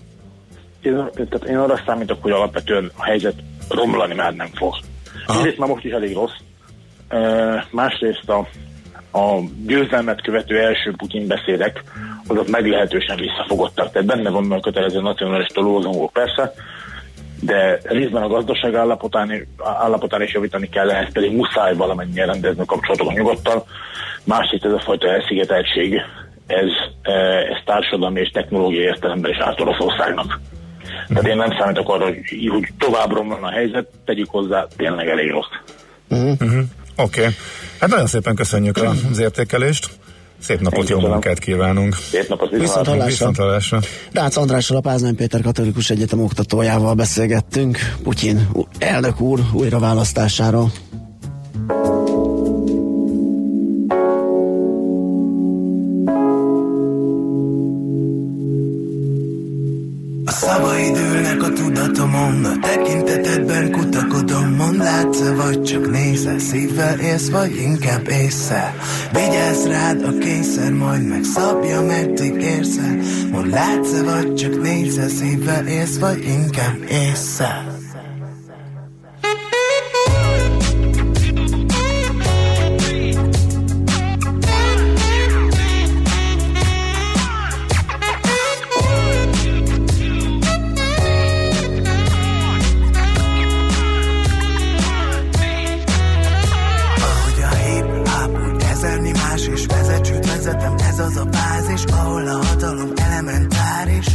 [0.82, 3.36] Én, tehát én arra számítok, hogy alapvetően a helyzet
[3.70, 4.74] romlani már nem fog.
[5.28, 6.38] Egyrészt már most is elég rossz,
[7.12, 8.48] uh, másrészt a,
[9.18, 11.84] a győzelmet követő első Putyin beszédek,
[12.28, 13.92] azok meglehetősen visszafogottak.
[13.92, 16.54] Tehát benne van a kötelező nacionalista lózongok persze,
[17.40, 22.66] de részben a gazdaság állapotán, állapotán is javítani kell, ehhez pedig muszáj valamennyire rendezni a
[22.66, 23.64] kapcsolatokat nyugodtan.
[24.24, 26.02] Másrészt ez a fajta elszigeteltség,
[26.52, 26.70] ez,
[27.02, 30.40] eh, ez társadalmi és technológiai értelemben is árt Oroszországnak.
[31.08, 32.18] Tehát én nem számítok arra, hogy,
[32.50, 35.54] hogy tovább romlana a helyzet, tegyük hozzá, tényleg elég rossz.
[36.10, 36.68] Oké.
[36.96, 37.32] Okay.
[37.80, 38.78] Hát nagyon szépen köszönjük
[39.12, 39.90] az értékelést.
[40.42, 41.96] Szép napot, jó munkát kívánunk.
[41.96, 43.10] Szép napot, Viszont viszont hallásra.
[43.10, 43.80] Viszont hallásra.
[44.12, 48.48] Rácz Andrással, a Pázmány Péter Katolikus Egyetem oktatójával beszélgettünk Putyin
[48.80, 50.72] elnök úr újraválasztásáról.
[60.42, 67.56] Szavaid ülnek a tudatomon, a tekintetedben kutakodom, mond látsz vagy csak nézel, szívvel élsz, vagy
[67.56, 68.76] inkább észre.
[69.12, 72.98] Vigyázz rád a kényszer, majd megszabja, meddig érsz el.
[73.32, 77.81] Mond látsz vagy csak nézel, szívvel élsz, vagy inkább észre.
[100.46, 104.06] Az a bázis, ahol a hatalom elementáris.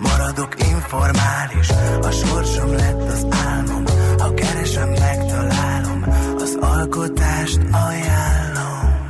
[0.00, 1.68] Maradok informális,
[2.02, 3.84] a sorsom lett az álmom.
[4.18, 6.04] Ha keresem, megtalálom,
[6.38, 9.08] az alkotást ajánlom.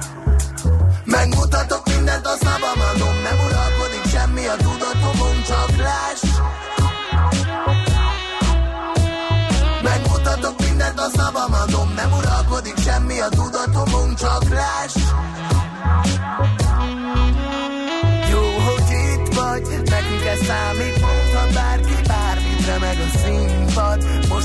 [1.05, 6.23] Megmutatok mindent, a szabam adom Nem uralkodik semmi a tudatomon, csak láss
[9.83, 15.06] Megmutatok mindent, a szabam adom Nem uralkodik semmi a tudatomon, csak láss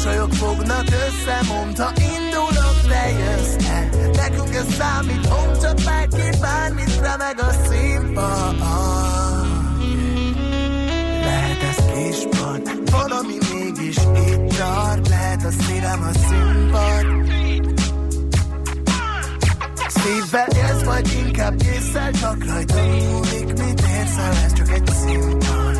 [0.03, 3.89] Mosolyok fognak össze, mondta indulok, te jössz -e.
[4.15, 8.55] Nekünk ez számít, mondta bárki bármit, remeg a színpad
[11.23, 15.07] Lehet ez kispad, valami mégis itt tart.
[15.07, 17.05] Lehet a szívem a színpad.
[19.87, 25.70] Szívvel élsz, vagy inkább észszel Csak rajta múlik, mit érszel Ez csak egy színpad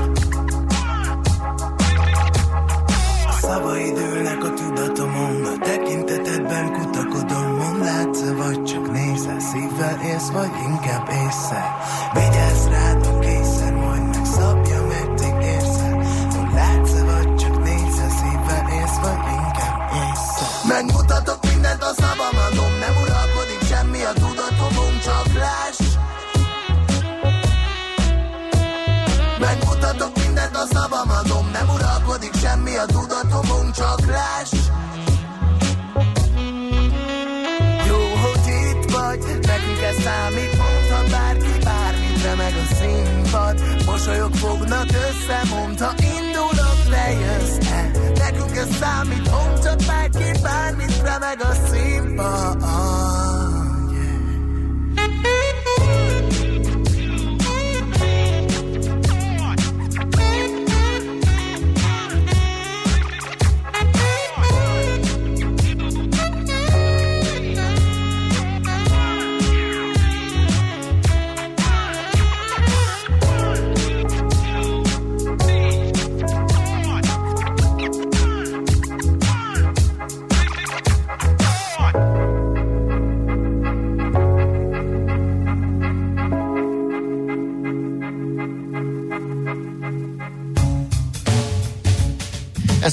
[3.72, 7.56] A szavaid ülnek a tudatomon A tekintetedben kutakodom.
[7.56, 11.70] Mondd látsz vagy csak nézel Szívvel élsz, vagy inkább észszel
[12.14, 15.96] Vigyázz rád, ha készen Majd megszabja, meddig érszel
[16.36, 22.74] Mondd látsz vagy csak nézel Szívvel élsz, vagy inkább észszel Megmutatok mindent, a szabam adom
[22.84, 25.82] Nem uralkodik semmi a tudatomon, csak láss.
[29.40, 34.52] Megmutatok mindent, a szabam adom Nem uralkodik semmi a tudatomon, csak láss
[37.88, 43.86] Jó, hogy itt vagy, nekünk ez számít Mondta bárki bármit, remeg a színpad.
[43.86, 47.92] Mosolyok fognak össze, mondta indulok, lejössz -e.
[48.18, 53.31] Nekünk ez számít, mondta bárki bármit, remeg a színpad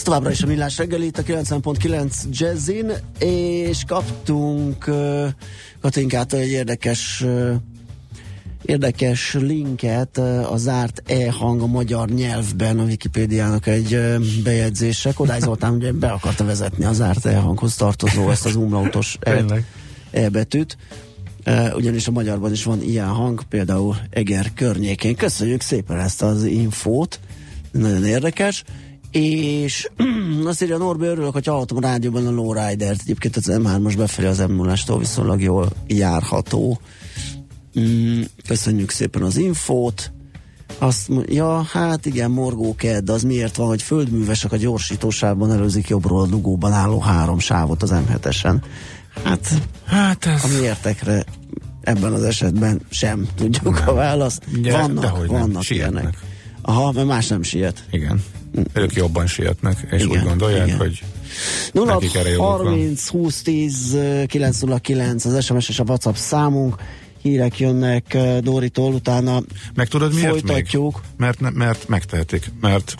[0.09, 5.27] továbbra is a Millás reggeli, itt a 90.9 Jazzin, és kaptunk uh,
[5.81, 7.55] Katinkától egy érdekes uh,
[8.63, 15.13] érdekes linket uh, a zárt e-hang a magyar nyelvben a Wikipédiának egy uh, bejegyzése.
[15.13, 19.65] Kodály Zoltán ugye be akarta vezetni a zárt e-hanghoz tartozó ezt az umlautos e, Tényleg.
[20.11, 20.77] e betűt.
[21.47, 25.17] Uh, ugyanis a magyarban is van ilyen hang, például Eger környékén.
[25.17, 27.21] Köszönjük szépen ezt az infót,
[27.73, 28.65] nagyon érdekes.
[29.11, 29.89] És
[30.45, 33.01] azt írja Norbi, örülök, hogy hallottam a rádióban a Lowrider-t.
[33.01, 36.81] Egyébként az M3-as befelé az m 0 viszonylag jól járható.
[37.81, 40.13] Mm, köszönjük szépen az infót.
[40.79, 46.21] Azt, ja, hát igen, morgó kedd, az miért van, hogy földművesek a gyorsítósávban előzik jobbról
[46.21, 48.57] a dugóban álló három sávot az M7-esen.
[49.25, 49.49] Hát,
[49.85, 50.45] Hát ez...
[50.45, 51.25] a miértekre
[51.81, 54.43] ebben az esetben sem tudjuk a választ.
[54.57, 56.19] Ugye, vannak, nem, vannak sietnek.
[56.69, 57.85] Aha, mert más nem siet.
[57.91, 58.25] Igen.
[58.73, 60.79] Ők jobban sietnek, és Igen, úgy gondolják, igen.
[60.79, 61.03] hogy
[61.73, 62.67] 0 Nekik erre joguk van.
[62.67, 63.97] 30 20 10
[64.27, 66.77] 909 az SMS és a WhatsApp számunk.
[67.23, 69.43] Hírek jönnek eh, Doritól, utána
[69.75, 70.93] meg tudod miért folytatjuk.
[70.95, 71.03] még?
[71.17, 72.95] Mert, ne- mert megtehetik, mert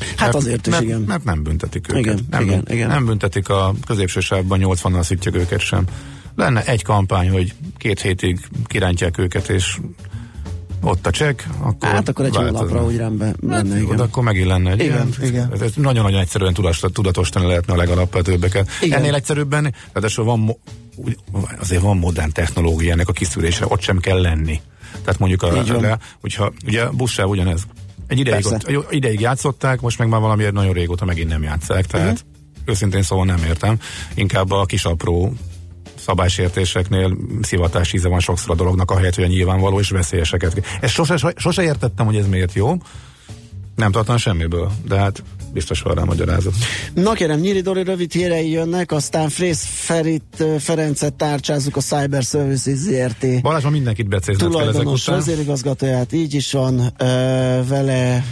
[0.00, 1.00] Hát mert, azért is, mert, igen.
[1.00, 2.00] Mert nem büntetik őket.
[2.00, 2.88] Igen, nem, igen, igen.
[2.88, 5.84] nem büntetik a középső sávban 80-nal szütjük őket sem.
[6.36, 9.78] Lenne egy kampány, hogy két hétig kirántják őket, és
[10.86, 13.96] ott a csekk, akkor Hát akkor egy hónapra úgy rendben lenne, Hát, igen.
[13.96, 15.28] de akkor megint lenne egy Igen, ilyen.
[15.30, 15.52] igen.
[15.52, 18.68] Ez, ez nagyon-nagyon egyszerűen tudatos, tudatosítani lehetne a legalapvetőbbeket.
[18.80, 18.98] Igen.
[18.98, 20.56] Ennél egyszerűbben, ráadásul van,
[21.60, 24.60] azért van modern technológia ennek a kiszűrésre, ott sem kell lenni.
[25.04, 27.62] Tehát mondjuk a, le, hogyha ugye a buszsáv ugyanez.
[28.06, 28.76] Egy ideig, Persze.
[28.78, 32.70] ott, ideig játszották, most meg már valamiért nagyon régóta megint nem játszák, tehát Mhm.
[32.70, 33.78] őszintén szóval nem értem.
[34.14, 35.32] Inkább a kis apró
[36.06, 40.64] szabálysértéseknél szivatás íze van sokszor a dolognak, ahelyett, hogy a nyilvánvaló és veszélyeseket.
[40.80, 42.76] Ezt sose, sose értettem, hogy ez miért jó.
[43.74, 45.22] Nem tartom semmiből, de hát
[45.56, 46.52] biztos van rá magyarázat.
[46.94, 52.78] Na kérem, Nyíri Dori rövid hírei jönnek, aztán Frész Ferit Ferencet tárcsázzuk a Cyber Services
[52.78, 55.14] ZRT Balázs, ma mindenkit becézned kell ezek után.
[55.14, 56.92] vezérigazgatóját, így is van,
[57.68, 58.24] vele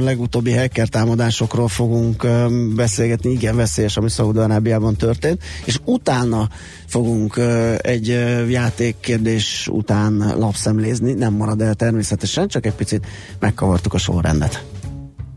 [0.00, 2.26] legutóbbi hacker támadásokról fogunk
[2.74, 6.48] beszélgetni, igen veszélyes, ami Szaúd-Arábiában történt, és utána
[6.86, 7.40] fogunk
[7.78, 8.06] egy
[8.48, 13.06] játékkérdés után lapszemlézni, nem marad el természetesen, csak egy picit
[13.38, 14.64] megkavartuk a sorrendet.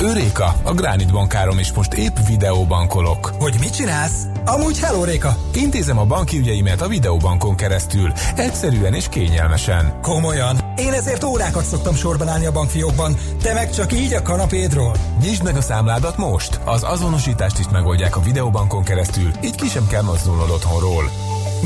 [0.00, 3.32] Őréka, a Gránit bankárom is most épp videóbankolok.
[3.38, 4.26] Hogy mit csinálsz?
[4.44, 5.36] Amúgy hello, Réka.
[5.54, 9.98] Intézem a banki ügyeimet a videóbankon keresztül, egyszerűen és kényelmesen.
[10.02, 10.56] Komolyan.
[10.76, 14.96] Én ezért órákat szoktam sorban állni a bankfiókban, te meg csak így a kanapédról.
[15.20, 16.60] Nyisd meg a számládat most!
[16.64, 21.10] Az azonosítást is megoldják a videóbankon keresztül, így ki sem kell mozdulnod otthonról.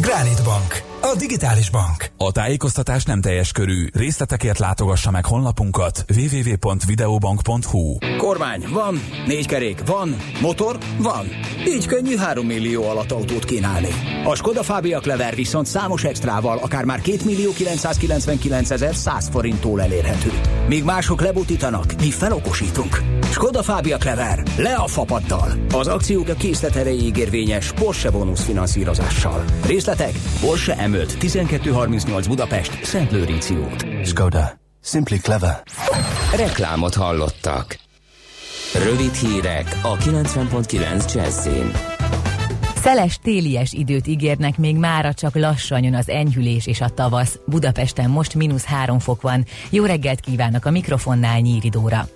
[0.00, 0.95] Granite Bank.
[1.00, 2.10] A digitális bank.
[2.16, 3.86] A tájékoztatás nem teljes körű.
[3.92, 9.00] Részletekért látogassa meg honlapunkat www.videobank.hu Kormány, van.
[9.26, 10.16] Négy kerék, van.
[10.40, 11.26] Motor, van.
[11.66, 13.88] Így könnyű 3 millió alatt autót kínálni.
[14.24, 19.82] A Skoda Fabia Clever viszont számos extrával akár már 2 millió 999 ezer 100 forinttól
[19.82, 20.30] elérhető.
[20.68, 23.15] Míg mások lebutítanak, mi felokosítunk.
[23.30, 24.42] Skoda Fabia Clever.
[24.56, 25.52] Le a fapaddal.
[25.72, 29.44] Az akciók a készlet erejéig érvényes Porsche bónusz finanszírozással.
[29.66, 33.86] Részletek Porsche M5 1238 Budapest Szent Lőrinci út.
[34.04, 34.58] Skoda.
[34.82, 35.62] Simply clever.
[36.36, 37.78] Reklámot hallottak.
[38.84, 41.95] Rövid hírek a 90.9 Jazzin.
[42.86, 47.38] Szeles télies időt ígérnek, még mára csak lassan jön az enyhülés és a tavasz.
[47.46, 49.44] Budapesten most mínusz három fok van.
[49.70, 52.08] Jó reggelt kívánok a mikrofonnál Nyíri Dóra.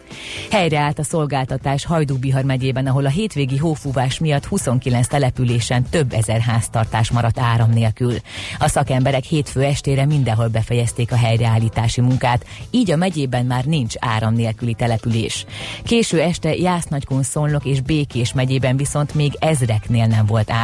[0.50, 7.10] Helyreállt a szolgáltatás Hajdú-Bihar megyében, ahol a hétvégi hófúvás miatt 29 településen több ezer háztartás
[7.10, 8.14] maradt áram nélkül.
[8.58, 14.34] A szakemberek hétfő estére mindenhol befejezték a helyreállítási munkát, így a megyében már nincs áram
[14.34, 15.46] nélküli település.
[15.84, 20.58] Késő este Jásznagykun, Szolnok és Békés megyében viszont még ezreknél nem volt áram.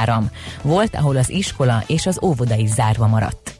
[0.62, 3.55] Volt, ahol az iskola és az óvoda is zárva maradt.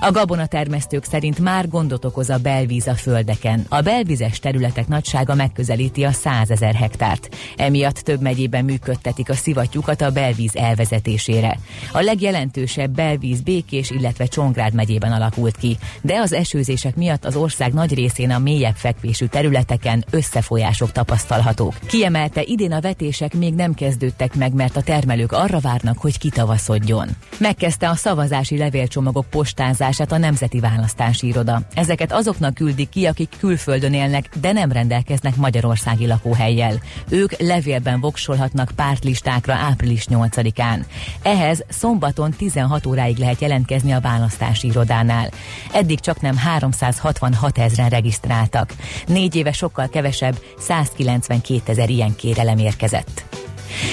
[0.00, 3.66] A gabonatermesztők szerint már gondot okoz a belvíz a földeken.
[3.68, 7.36] A belvizes területek nagysága megközelíti a 100 ezer hektárt.
[7.56, 11.58] Emiatt több megyében működtetik a szivattyúkat a belvíz elvezetésére.
[11.92, 17.72] A legjelentősebb belvíz Békés, illetve Csongrád megyében alakult ki, de az esőzések miatt az ország
[17.72, 21.74] nagy részén a mélyebb fekvésű területeken összefolyások tapasztalhatók.
[21.86, 27.08] Kiemelte, idén a vetések még nem kezdődtek meg, mert a termelők arra várnak, hogy kitavaszodjon.
[27.38, 29.26] Megkezdte a szavazási levélcsomagok
[29.62, 31.60] postázását a Nemzeti Választási Iroda.
[31.74, 36.74] Ezeket azoknak küldik ki, akik külföldön élnek, de nem rendelkeznek magyarországi lakóhelyjel.
[37.08, 40.84] Ők levélben voksolhatnak pártlistákra április 8-án.
[41.22, 45.30] Ehhez szombaton 16 óráig lehet jelentkezni a választási irodánál.
[45.72, 48.74] Eddig csak nem 366 ezeren regisztráltak.
[49.06, 53.41] Négy éve sokkal kevesebb, 192 ezer ilyen kérelem érkezett.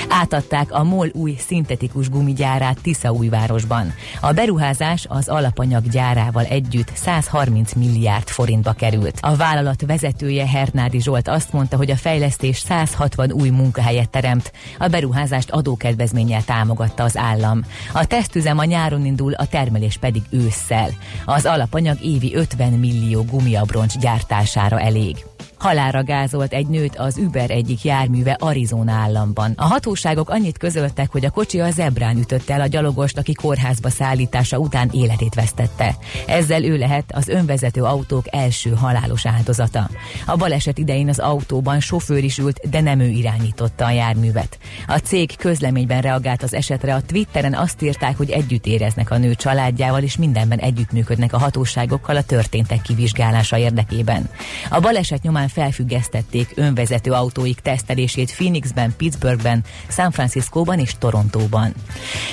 [0.09, 3.93] Átadták a MOL új szintetikus gumigyárát Tiszaújvárosban.
[4.21, 9.17] A beruházás az alapanyag gyárával együtt 130 milliárd forintba került.
[9.21, 14.87] A vállalat vezetője Hernádi Zsolt azt mondta, hogy a fejlesztés 160 új munkahelyet teremt, a
[14.87, 17.61] beruházást adókedvezménnyel támogatta az állam.
[17.93, 20.89] A tesztüzem a nyáron indul, a termelés pedig ősszel.
[21.25, 25.25] Az alapanyag évi 50 millió gumiabroncs gyártására elég.
[25.59, 29.53] Halára gázolt egy nőt az Uber egyik járműve Arizona államban.
[29.55, 33.89] A hatóságok annyit közöltek, hogy a kocsi a zebrán ütötte el a gyalogost, aki kórházba
[33.89, 35.95] szállítása után életét vesztette.
[36.27, 39.89] Ezzel ő lehet az önvezető autók első halálos áldozata.
[40.25, 44.57] A baleset idején az autóban sofőr is ült, de nem ő irányította a járművet.
[44.87, 49.35] A cég közleményben reagált az esetre, a Twitteren azt írták, hogy együtt éreznek a nő
[49.35, 54.29] családjával, és mindenben együttműködnek a hatóságokkal a történtek kivizsgálása érdekében.
[54.69, 61.73] A baleset nyomán felfüggesztették önvezető autóik tesztelését Phoenixben, Pittsburghben, San Franciscóban és Torontóban.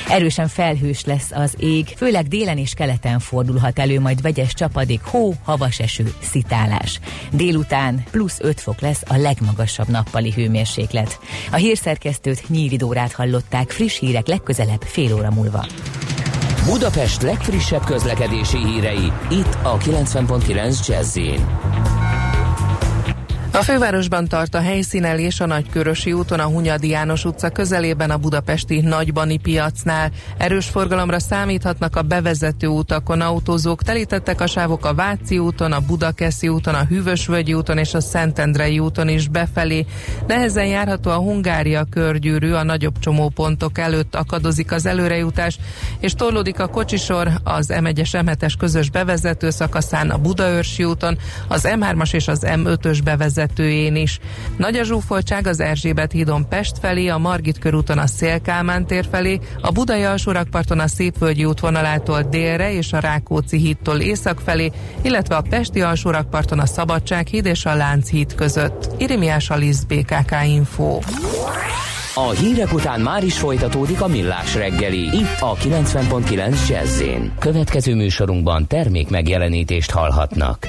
[0.08, 5.34] Erősen felhős lesz az ég, főleg délen és keleten fordulhat elő, majd vegyes csapadék, hó,
[5.44, 7.00] havas eső, szitálás.
[7.32, 11.18] Délután plusz 5 fok lesz a legmagasabb nappali hőmérséklet.
[11.50, 15.66] A hírszerkesztőt Nyíri Dórát hallották, friss hírek legközelebb fél óra múlva.
[16.66, 21.18] Budapest legfrissebb közlekedési hírei, itt a 90.9 jazz
[23.56, 28.80] A fővárosban tart a helyszínelés a Nagykörösi úton, a Hunyadi János utca közelében a budapesti
[28.80, 30.10] Nagybani piacnál.
[30.36, 36.48] Erős forgalomra számíthatnak a bevezető utakon autózók, telítettek a sávok a Váci úton, a Budakeszi
[36.48, 39.86] úton, a Hűvösvölgyi úton és a Szentendrei úton is befelé.
[40.26, 45.58] Nehezen járható a Hungária körgyűrű, a nagyobb csomópontok előtt akadozik az előrejutás,
[46.00, 52.14] és torlódik a kocsisor az M1-es M7-es közös bevezető szakaszán a Budaörsi úton, az M3-as
[52.14, 52.98] és az M5-ös
[53.46, 54.18] bevezetőjén is.
[54.56, 59.38] Nagy a zsúfoltság az Erzsébet hídon Pest felé, a Margit körúton a Szélkálmán tér felé,
[59.60, 64.70] a Budai alsórakparton a Szépvölgyi útvonalától délre és a Rákóczi hídtól észak felé,
[65.02, 68.88] illetve a Pesti alsórakparton a Szabadsághíd és a Lánchíd között.
[68.98, 70.98] Irimiás Alisz BKK Info.
[72.14, 75.02] A hírek után már is folytatódik a millás reggeli.
[75.02, 77.02] Itt a 90.9 jazz
[77.38, 80.66] Következő műsorunkban termék megjelenítést hallhatnak.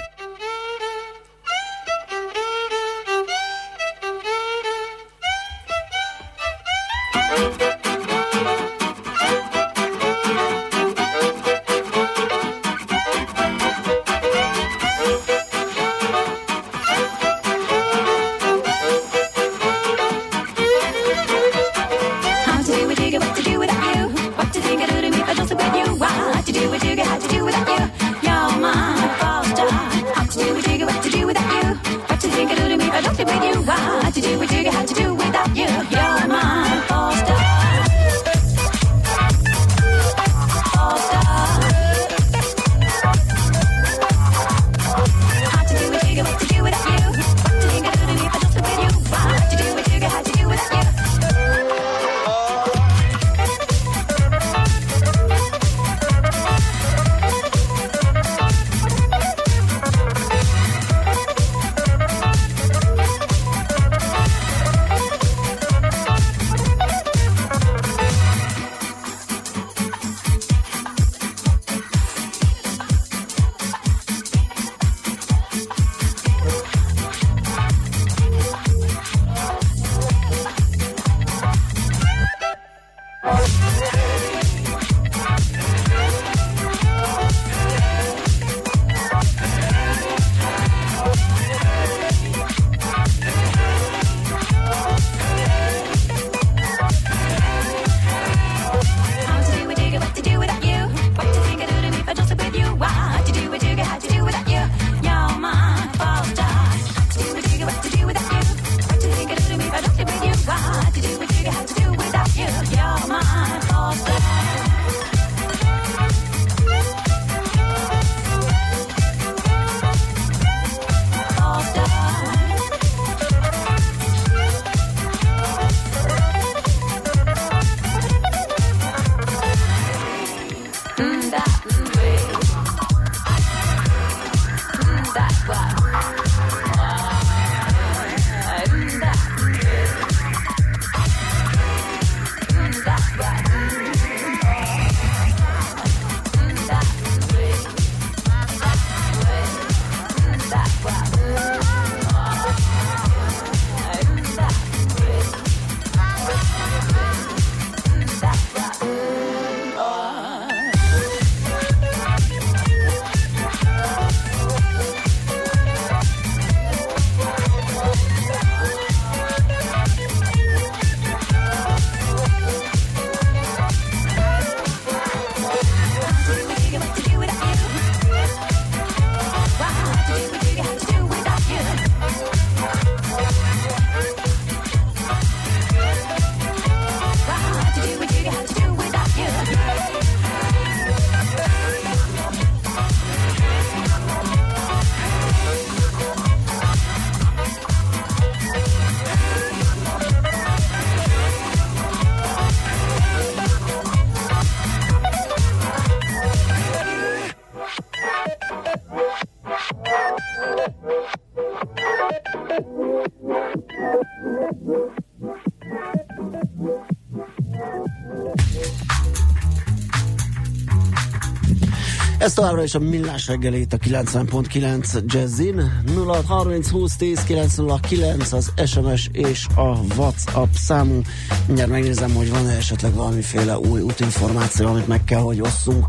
[222.38, 225.82] Továbbra is a millás reggelét a 90.9 Jazzin.
[225.94, 231.08] 0 30 20 10 909 az SMS és a WhatsApp számunk.
[231.46, 235.88] Mindjárt megnézem, hogy van-e esetleg valamiféle új útinformáció, amit meg kell, hogy osszunk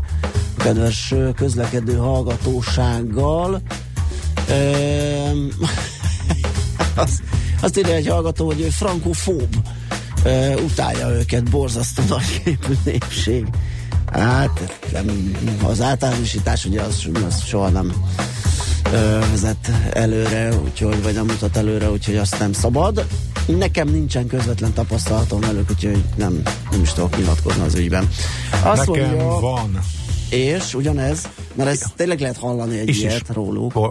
[0.57, 3.61] a kedves közlekedő hallgatósággal.
[4.47, 5.45] Ehm,
[6.95, 7.21] Azt,
[7.61, 9.55] azt írja egy hallgató, hogy ő frankofób.
[10.25, 13.47] Uh, utálja őket, borzasztó nagyképű népség.
[14.11, 15.31] Hát nem,
[15.63, 17.93] az általánosítás ugye az, az soha nem
[18.93, 23.05] ö, vezet előre, úgyhogy, vagy nem mutat előre, úgyhogy azt nem szabad.
[23.45, 26.41] Nekem nincsen közvetlen tapasztalatom velük, úgyhogy nem,
[26.71, 28.09] nem is tudok nyilatkozni az ügyben.
[28.63, 29.79] Azt Nekem mondja, van.
[30.29, 33.35] és ugyanez, mert ezt tényleg lehet hallani egy Is ilyet is.
[33.35, 33.89] róluk.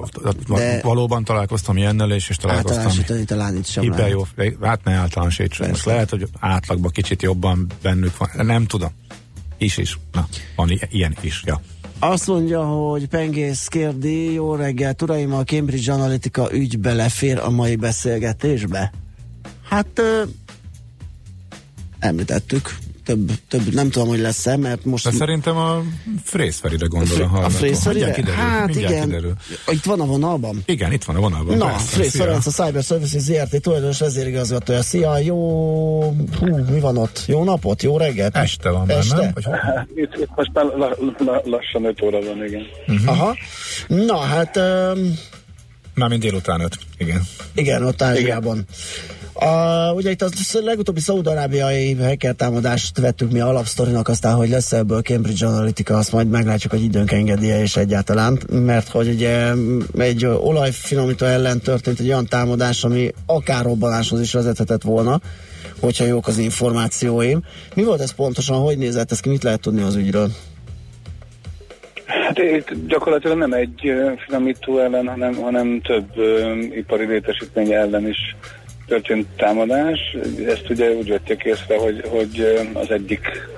[0.48, 4.10] De- valóban találkoztam ilyennel, és, és találkoztam Általánosítani talán itt sem lehet.
[4.10, 4.26] jó,
[4.62, 5.68] hát ne általánosítsuk.
[5.68, 8.90] Most lehet, hogy átlagban kicsit jobban bennük van, nem tudom.
[9.58, 9.98] Is is.
[10.12, 11.60] Na, van ilyen is, ja.
[11.98, 17.76] Azt mondja, hogy Pengész kérdi, jó reggelt, uraim, a Cambridge Analytica ügy belefér a mai
[17.76, 18.92] beszélgetésbe?
[19.68, 20.22] Hát ö,
[21.98, 22.76] említettük,
[23.08, 25.04] több, több, nem tudom, hogy lesz-e, mert most...
[25.04, 25.82] De szerintem a
[26.24, 27.54] Frészferire gondol a a hallgató.
[27.54, 28.04] Frészferire?
[28.06, 29.32] Mindjárt kiderül, Hát mindjárt igen, kiderül.
[29.68, 30.62] itt van a vonalban.
[30.66, 31.56] Igen, itt van a vonalban.
[31.56, 32.16] Na, Frész.
[32.16, 34.82] Ferenc, a Cyber Services ZRT tulajdonos vezérigazgatója.
[34.82, 35.36] Szia, jó...
[36.38, 37.22] Hú, mi van ott?
[37.26, 38.36] Jó napot, jó reggelt?
[38.36, 39.16] Este van már, Este?
[39.16, 39.30] nem?
[39.34, 39.86] Vagy hol?
[39.94, 42.62] Itt, itt most már la, la, lassan 5 óra van, igen.
[42.86, 43.08] Mhm.
[43.08, 43.36] Aha.
[43.86, 44.56] Na, hát...
[44.56, 45.18] Um,
[45.94, 47.22] Mármint délután öt, igen.
[47.54, 48.66] Igen, ott Ázsiában.
[49.40, 55.02] A, ugye itt a legutóbbi szaudarábiai hacker támadást vettük mi alapsztorinak, aztán, hogy lesz ebből
[55.02, 59.52] Cambridge Analytica, azt majd meglátjuk, hogy időnk engedélye és egyáltalán, mert hogy ugye
[59.98, 65.20] egy olajfinomító ellen történt egy olyan támadás, ami akár robbanáshoz is vezethetett volna,
[65.80, 67.42] hogyha jók az információim.
[67.74, 70.28] Mi volt ez pontosan, hogy nézett ez ki, mit lehet tudni az ügyről?
[72.04, 73.92] Hát itt gyakorlatilag nem egy
[74.26, 78.36] finomító ellen, hanem, hanem több ö, ipari létesítmény ellen is
[78.88, 80.16] történt támadás.
[80.46, 83.48] Ezt ugye úgy vették észre, hogy, hogy az egyik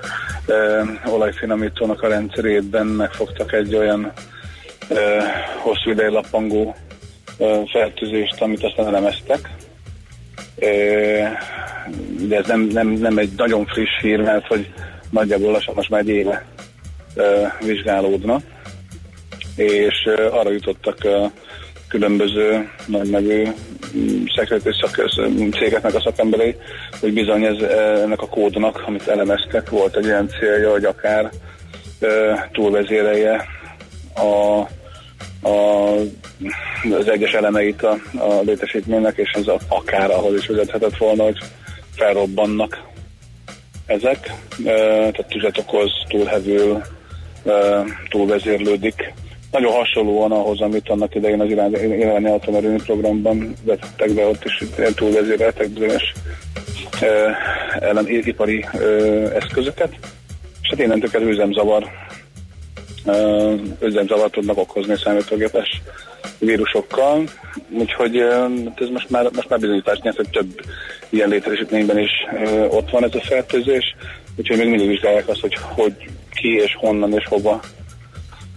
[0.45, 4.11] ö, olajfinomítónak a rendszerében megfogtak egy olyan
[4.89, 5.19] ö,
[5.57, 6.75] hosszú ideje lappangó
[7.37, 9.49] ö, fertőzést, amit aztán elemeztek.
[10.59, 10.67] Ö,
[12.27, 14.73] de ez nem, nem, nem egy nagyon friss hír, mert hogy
[15.09, 16.45] nagyjából lassan most már egy éve
[17.15, 18.41] ö, vizsgálódnak,
[19.55, 21.25] és ö, arra jutottak ö,
[21.87, 23.09] különböző nagy
[23.93, 24.71] nevű szekrető
[25.51, 26.55] cégeknek a szakemberei,
[26.99, 31.29] hogy bizony ez, ö, ennek a kódnak, amit elemeztek, volt egy olyan célja, hogy akár
[31.99, 33.45] ö, túlvezérelje
[34.15, 34.59] a,
[35.49, 35.95] a,
[36.99, 41.37] az egyes elemeit a, a létesítménynek, és ez a, akár ahhoz is vezethetett volna, hogy
[41.95, 42.81] felrobbannak
[43.85, 44.33] ezek,
[44.63, 46.81] ö, tehát tüzet okoz, túlhevül,
[48.09, 49.13] túlvezérlődik.
[49.51, 54.63] Nagyon hasonlóan ahhoz, amit annak idején az irány- iráni atomerőmű programban vetettek be, ott is
[54.95, 56.13] túlvezéreltek bizonyos
[57.01, 57.29] ö,
[57.79, 59.93] ellen ipari ö, eszközöket,
[60.61, 61.87] és hát innentől kezdve üzemzavar
[63.05, 65.81] ö, üzemzavart tudnak okozni számítógépes
[66.39, 67.23] vírusokkal,
[67.69, 68.45] úgyhogy ö,
[68.75, 70.61] ez most már, most már bizonyítást nyert, hogy több
[71.09, 72.11] ilyen létesítményben is
[72.69, 73.95] ott van ez a fertőzés,
[74.35, 75.93] úgyhogy még mindig vizsgálják azt, hogy, hogy
[76.33, 77.61] ki és honnan és hova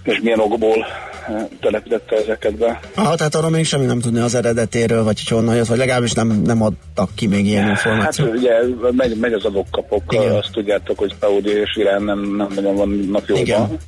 [0.05, 0.87] és milyen okból
[1.29, 2.81] ö, telepítette ezeket be.
[2.95, 6.13] Aha, tehát arra még semmi nem tudni az eredetéről, vagy hogy honnan jött, vagy legalábbis
[6.13, 8.35] nem, nem adtak ki még ilyen Hát információt.
[8.37, 8.53] ugye
[8.91, 13.79] megy, megy az adok-kapok, azt tudjátok, hogy Saudi és Irán nem, nem nagyon vannak jóban,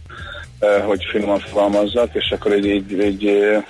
[0.59, 3.63] eh, hogy finoman fogalmazzak, és akkor így, így, így, eh,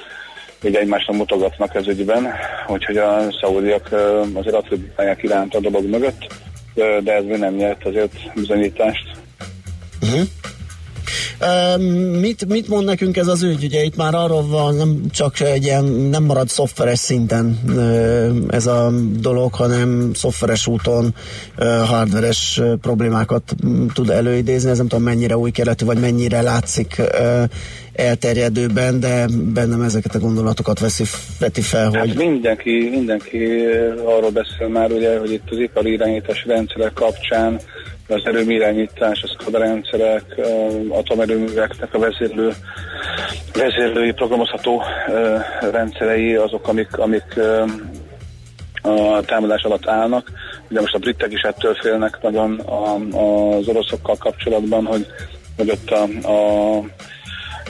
[0.64, 2.26] így egymásnak mutogatnak ez ügyben,
[2.68, 4.00] úgyhogy a szaudiak eh,
[4.34, 6.26] azért attribútálják Iránt a dolog mögött,
[6.74, 9.04] eh, de ez még nem nyert azért bizonyítást.
[10.02, 10.20] Uh-huh.
[12.20, 13.64] Mit, mit mond nekünk ez az ügy?
[13.64, 17.58] Ugye itt már arról van, nem csak egy ilyen, nem marad szoftveres szinten
[18.48, 21.14] ez a dolog, hanem szoftveres úton
[21.86, 23.54] hardveres problémákat
[23.94, 24.70] tud előidézni.
[24.70, 27.02] Ez nem tudom mennyire új keletű, vagy mennyire látszik
[27.92, 31.04] elterjedőben, de bennem ezeket a gondolatokat veszi,
[31.38, 33.38] veti fel, hogy Hát mindenki, mindenki
[34.04, 37.60] arról beszél már, ugye, hogy itt az ipari irányítási rendszerek kapcsán
[38.08, 40.20] az erőmű irányítás, a SCADA
[40.88, 42.52] atomerőműveknek a vezérlő,
[43.52, 44.82] vezérlői programozható
[45.70, 47.40] rendszerei azok, amik, amik
[48.82, 50.30] a támadás alatt állnak.
[50.70, 52.60] Ugye most a britek is ettől félnek nagyon
[53.12, 55.06] az oroszokkal kapcsolatban, hogy,
[55.56, 56.80] hogy ott a, a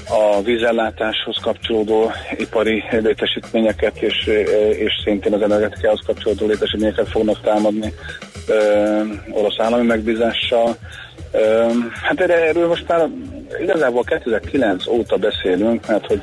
[0.08, 4.26] a vízellátáshoz kapcsolódó ipari létesítményeket és,
[4.78, 7.92] és szintén az energetikához kapcsolódó létesítményeket fognak támadni
[8.48, 10.76] ö, orosz állami megbízással.
[11.32, 11.68] Ö,
[12.02, 13.08] hát erről most már
[13.62, 16.22] igazából 2009 óta beszélünk, mert hogy,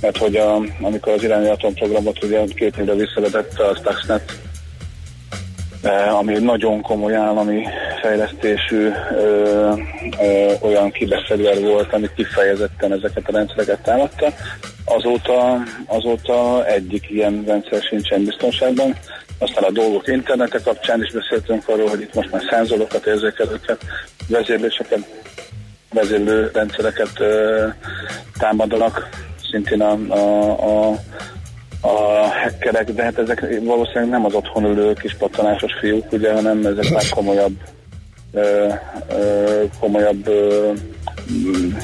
[0.00, 4.32] mert hogy a, amikor az iráni atomprogramot ugye két évre visszavetette a Stuxnet
[5.92, 7.66] ami egy nagyon komoly állami
[8.02, 9.72] fejlesztésű ö,
[10.20, 14.32] ö, olyan kiberfegyver volt, ami kifejezetten ezeket a rendszereket támadta.
[14.84, 18.96] Azóta, azóta egyik ilyen rendszer sincsen biztonságban.
[19.38, 23.78] Aztán a dolgok internete kapcsán is beszéltünk arról, hogy itt most már szenzorokat, érzékelőket,
[24.28, 24.98] vezérléseket,
[25.92, 27.66] vezérlő rendszereket ö,
[28.38, 29.08] támadanak,
[29.50, 30.98] szintén a, a, a
[31.84, 36.66] a hackerek, de hát ezek valószínűleg nem az otthon ülő kis pattanásos fiúk, ugye, hanem
[36.66, 37.56] ezek már komolyabb
[38.32, 38.68] ö,
[39.10, 40.72] ö, komolyabb ö,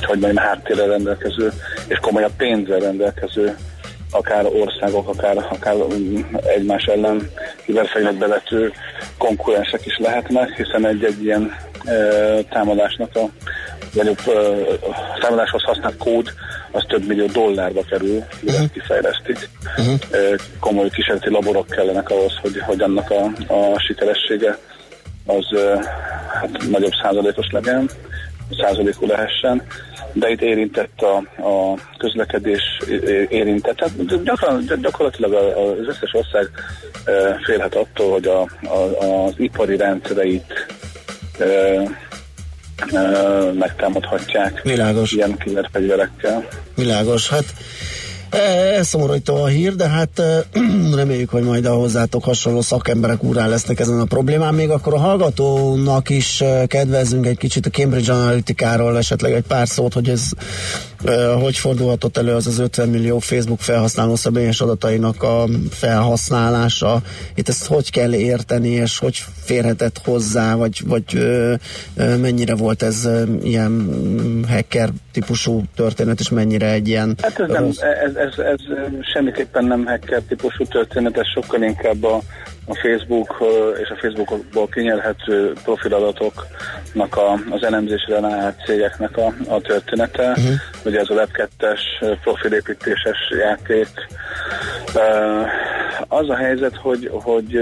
[0.00, 1.52] hogy mondjam, háttérrel rendelkező
[1.86, 3.56] és komolyabb pénzzel rendelkező
[4.10, 6.20] akár országok, akár, akár mm,
[6.56, 7.30] egymás ellen
[7.64, 8.72] kiberfegyvert bevető
[9.18, 11.54] konkurensek is lehetnek, hiszen egy-egy ilyen
[11.86, 13.28] ö, támadásnak a
[13.94, 16.32] vagy a támadáshoz használt kód
[16.70, 18.70] az több millió dollárba kerül, mire uh-huh.
[18.72, 19.48] kifejlesztik.
[19.78, 19.98] Uh-huh.
[20.60, 23.22] Komoly kísérleti laborok kellenek ahhoz, hogy, hogy annak a,
[23.54, 24.58] a sikeressége
[25.26, 25.46] az
[26.32, 27.90] hát, nagyobb százalékos legyen,
[28.60, 29.62] százalékú lehessen,
[30.12, 32.62] de itt érintett a, a közlekedés
[33.28, 33.76] érintett.
[33.76, 36.48] Tehát gyakran, gyakorlatilag az összes ország
[37.44, 40.66] félhet attól, hogy a, a, az ipari rendszereit
[43.52, 45.12] megtámadhatják Világos.
[45.12, 46.48] ilyen kiberfegyverekkel.
[46.74, 47.44] Világos, hát
[48.30, 50.22] elszomorító a hír, de hát
[50.94, 54.54] reméljük, hogy majd a hozzátok hasonló szakemberek úrán lesznek ezen a problémán.
[54.54, 59.92] Még akkor a hallgatónak is kedvezzünk egy kicsit a Cambridge Analytica-ról, esetleg egy pár szót,
[59.92, 60.22] hogy ez
[61.40, 67.00] hogy fordulhatott elő az az 50 millió Facebook felhasználó személyes adatainak a felhasználása.
[67.34, 71.04] Itt ezt hogy kell érteni, és hogy férhetett hozzá, vagy, vagy
[72.20, 73.08] mennyire volt ez
[73.42, 73.90] ilyen
[74.48, 77.14] hacker típusú történet, és mennyire egy ilyen...
[77.22, 78.60] Hát ez, nem, ez, ez, ez
[79.12, 82.20] semmiképpen nem hacker típusú történet, ez sokkal inkább a,
[82.66, 83.44] a Facebook
[83.82, 90.28] és a Facebookból kinyerhető profiladatoknak a, az elemzésre ráállt cégeknek a, a története.
[90.28, 90.54] Uh-huh.
[90.84, 91.80] Ugye ez a Web2-es
[92.22, 93.88] profilépítéses játék.
[96.08, 97.58] Az a helyzet, hogy, hogy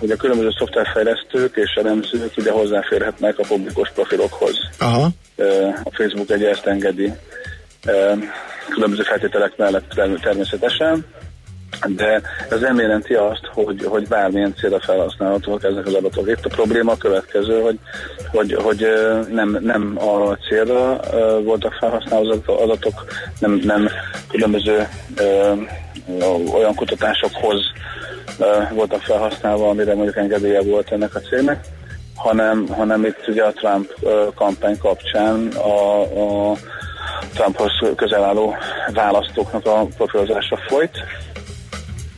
[0.00, 4.58] hogy a különböző szoftverfejlesztők és elemzők ugye hozzáférhetnek a publikus profilokhoz.
[4.78, 5.08] Aha.
[5.84, 7.12] A Facebook egy ezt engedi
[8.68, 9.88] különböző feltételek mellett
[10.20, 11.06] természetesen,
[11.86, 12.20] de
[12.50, 16.28] ez nem jelenti azt, hogy, hogy bármilyen célra felhasználhatóak ezek az adatok.
[16.28, 17.78] Itt a probléma a következő, hogy,
[18.30, 18.86] hogy, hogy
[19.30, 21.00] nem, nem a célra
[21.42, 23.04] voltak felhasználva az adatok,
[23.38, 23.88] nem, nem
[24.28, 24.88] különböző
[26.54, 27.60] olyan kutatásokhoz
[28.70, 31.64] voltak felhasználva, amire mondjuk engedélye volt ennek a cégnek,
[32.14, 33.94] hanem, hanem itt ugye a Trump
[34.34, 36.56] kampány kapcsán a, a
[37.34, 38.54] Trumphoz közel álló
[38.92, 40.98] választóknak a profilozása folyt,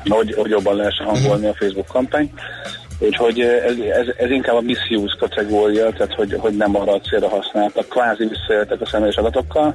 [0.08, 2.32] hogy, hogy jobban lehessen hangolni a Facebook kampány.
[2.98, 7.28] Úgyhogy ez, ez, ez inkább a misuse kategória, tehát hogy, hogy nem arra a célra
[7.28, 9.74] használtak, kvázi visszaéltek a személyes adatokkal,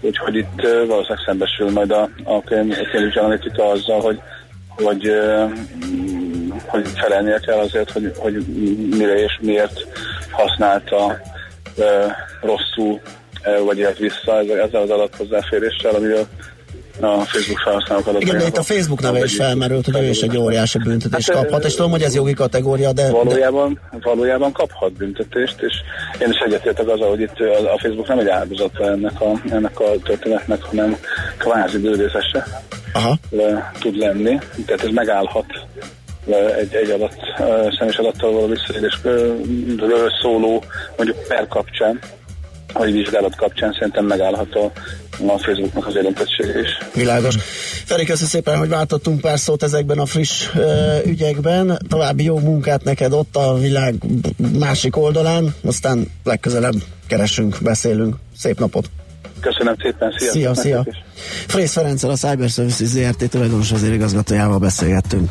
[0.00, 4.20] úgyhogy itt valószínűleg szembesül majd a, a Cambridge Analytica azzal, hogy,
[4.68, 5.12] hogy,
[6.66, 8.44] hogy felelnie kell azért, hogy, hogy
[8.96, 9.86] mire és miért
[10.30, 11.20] használta
[12.40, 13.00] rosszul,
[13.64, 16.26] vagy ilyet vissza ezzel az adathozzáféréssel, amiről
[17.04, 18.22] a Facebook felhasználók adatai.
[18.22, 21.42] Igen, de itt a Facebook neve is felmerült, hogy ő is egy óriási büntetést hát,
[21.42, 23.10] kaphat, és tudom, hogy ez jogi kategória, de...
[23.10, 23.98] Valójában, de...
[24.02, 25.74] valójában kaphat büntetést, és
[26.18, 27.40] én is egyetértek azzal, hogy itt
[27.74, 30.96] a Facebook nem egy áldozata ennek a, ennek a történetnek, hanem
[31.38, 32.46] kvázi bőrészese
[32.92, 33.14] Aha.
[33.30, 35.46] Le, tud lenni, tehát ez megállhat
[36.58, 37.14] egy, egy adat,
[37.78, 40.64] személyes adattal való visszaélésről szóló
[40.96, 42.00] mondjuk per kapcsán,
[42.78, 44.72] vagy vizsgálat kapcsán szerintem megállható
[45.26, 46.68] a Facebooknak az érintettsége is.
[46.94, 47.36] Világos.
[47.84, 51.78] Feri, köszönöm szépen, hogy váltottunk pár szót ezekben a friss uh, ügyekben.
[51.88, 53.94] További jó munkát neked ott a világ
[54.58, 56.74] másik oldalán, aztán legközelebb
[57.06, 58.16] keresünk, beszélünk.
[58.36, 58.90] Szép napot!
[59.40, 60.30] Köszönöm szépen, szia!
[60.30, 60.86] Szia, szia!
[61.46, 65.30] Frész Ferenccel, a Cyber Services ZRT tulajdonos vezérigazgatójával beszélgettünk.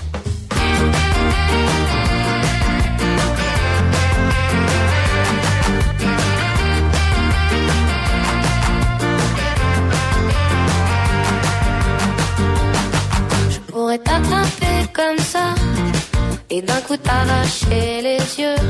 [16.98, 18.62] T'arracher les yeux.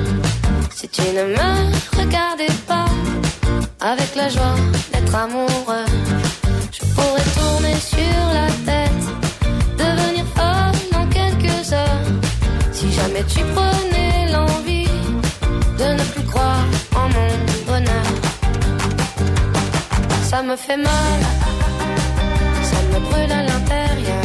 [0.74, 2.86] Si tu ne me regardais pas
[3.82, 4.56] avec la joie
[4.92, 5.86] d'être amoureux
[6.72, 9.06] je pourrais tourner sur la tête
[9.78, 12.10] devenir folle en quelques heures.
[12.72, 14.90] Si jamais tu prenais l'envie
[15.80, 16.66] de ne plus croire
[16.96, 17.32] en mon
[17.68, 18.08] bonheur
[20.24, 21.20] ça me fait mal
[22.70, 24.25] ça me brûle à l'intérieur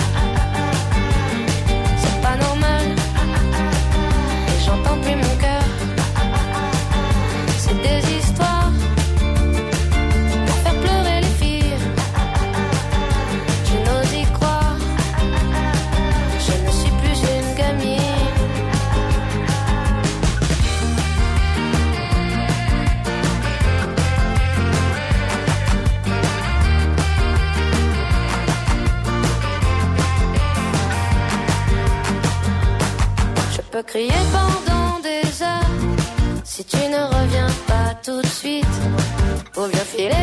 [39.61, 40.20] Move your feet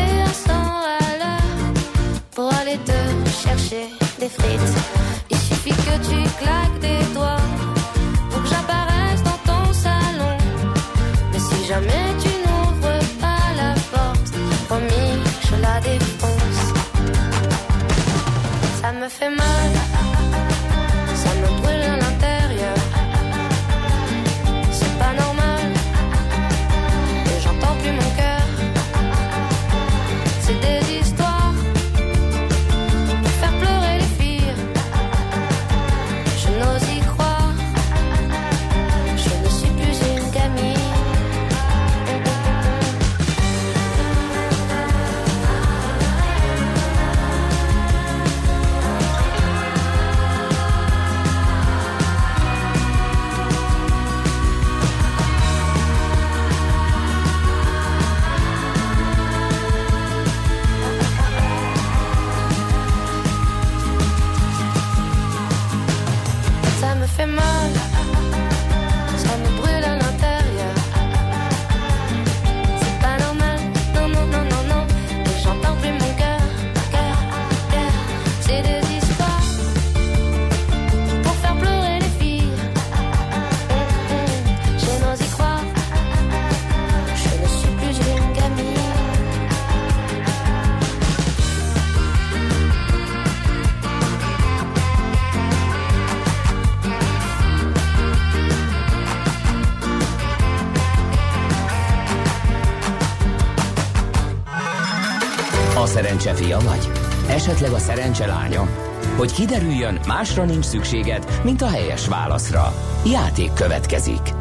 [105.88, 106.90] szerencse fia vagy?
[107.28, 108.68] Esetleg a szerencse lánya?
[109.16, 112.74] Hogy kiderüljön, másra nincs szükséged, mint a helyes válaszra.
[113.04, 114.37] Játék következik.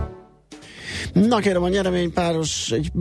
[1.25, 2.93] Na kérem, a nyereménypáros, egy,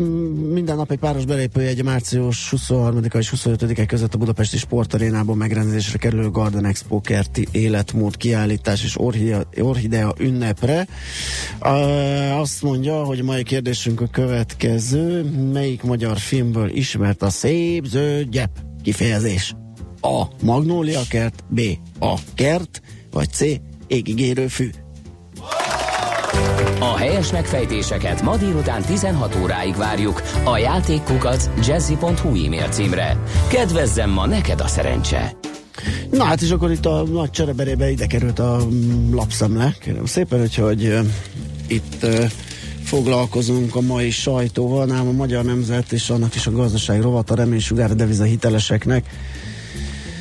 [0.52, 5.98] minden nap egy páros belépője egy március 23-a és 25-e között a Budapesti Sportarénában megrendezésre
[5.98, 10.86] kerülő Garden Expo kerti életmód kiállítás és orhidea, orhidea ünnepre.
[12.38, 15.22] Azt mondja, hogy mai kérdésünk a következő.
[15.52, 18.50] Melyik magyar filmből ismert a szép zöld gyep
[18.82, 19.54] kifejezés?
[20.00, 20.24] A.
[20.42, 21.60] Magnólia kert, B.
[21.98, 22.14] A.
[22.34, 23.44] Kert, vagy C.
[23.86, 24.70] Égigérő fű.
[26.78, 33.16] A helyes megfejtéseket ma délután 16 óráig várjuk a játékkukat jazzy.hu e-mail címre.
[33.48, 35.36] Kedvezzem ma neked a szerencse!
[36.10, 39.74] Na hát és akkor itt a nagy csereberébe ide került a mm, lapszemle.
[39.80, 41.00] Kérem szépen, úgyhogy uh,
[41.66, 42.06] itt
[42.86, 47.34] foglalkozunk a mai sajtóval, nálam a Magyar Nemzet és annak is a gazdaság rovat, a
[47.34, 49.04] reménysugár deviza hiteleseknek.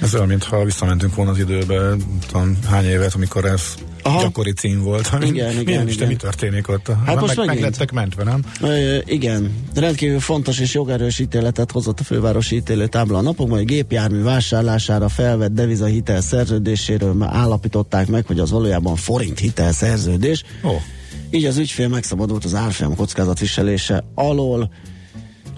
[0.06, 1.96] Ez olyan, mintha visszamentünk volna az időbe,
[2.28, 4.22] tudom, hány évet, amikor ez Aha.
[4.22, 5.10] gyakori cím volt.
[5.22, 6.08] Igen, igen, Milyen igen.
[6.08, 6.92] mi történik ott?
[7.06, 7.66] Hát most meg, meg megint.
[7.66, 8.42] lettek mentve, nem?
[8.62, 14.22] Ö, igen, rendkívül fontos és jogerős ítéletet hozott a fővárosi ítélőtábla a napokban, hogy gépjármű
[14.22, 20.44] vásárlására felvett devizahitel szerződéséről már állapították meg, hogy az valójában forint hitel szerződés.
[20.62, 20.82] Oh.
[21.30, 24.72] Így az ügyfél megszabadult az árfolyam kockázatviselése alól.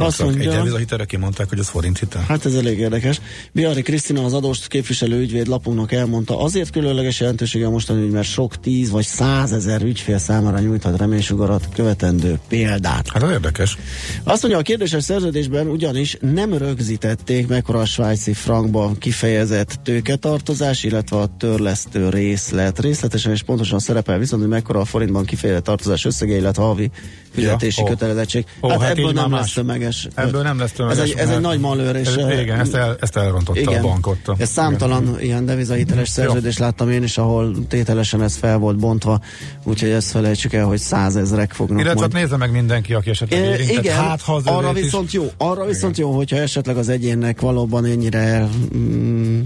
[0.05, 2.23] Azt Egy mondja, devizahitelre kimondták, hogy ez forint hitel.
[2.27, 3.21] Hát ez elég érdekes.
[3.51, 8.27] Biari Krisztina az adós képviselő ügyvéd lapunknak elmondta, azért különleges jelentősége a mostani ügy, mert
[8.27, 13.07] sok tíz vagy százezer ügyfél számára nyújthat reménysugarat követendő példát.
[13.13, 13.77] Hát az érdekes.
[14.23, 21.17] Azt mondja, a kérdéses szerződésben ugyanis nem rögzítették mekkora a svájci frankban kifejezett tőketartozás, illetve
[21.17, 22.79] a törlesztő részlet.
[22.79, 26.91] Részletesen és pontosan szerepel viszont, hogy mekkora a forintban kifejezett tartozás összege, illetve havi
[27.31, 27.89] fizetési Ja, ó.
[27.89, 28.45] kötelezettség.
[28.61, 29.39] Ó, hát, hát ebből nem más.
[29.39, 29.65] lesz
[29.95, 30.07] tömeges.
[30.15, 30.97] Ebből nem lesz tömeges.
[30.97, 32.07] Ez egy, ez egy nagy malőr, és...
[32.07, 33.83] Ez, igen, ezt, el, ezt elrontotta igen.
[33.83, 34.31] a bank ott.
[34.37, 35.21] Ez számtalan Igen.
[35.21, 39.19] ilyen devizahiteles szerződést láttam én is, ahol tételesen ez fel volt bontva,
[39.63, 42.13] úgyhogy ezt felejtsük el, hogy százezrek fognak Illetve majd.
[42.13, 43.83] nézze meg mindenki, aki esetleg érintett.
[43.83, 47.41] igen, hát, ha arra övét is- viszont jó, arra viszont jó, hogyha esetleg az egyénnek
[47.41, 49.41] valóban ennyire mm,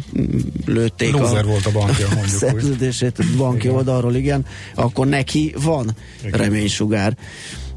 [0.66, 2.38] lőtték Lúzer volt a bankja, mondjuk úgy.
[2.38, 5.96] szerződését banki oldalról, igen, akkor neki van
[6.32, 7.18] reménysugár.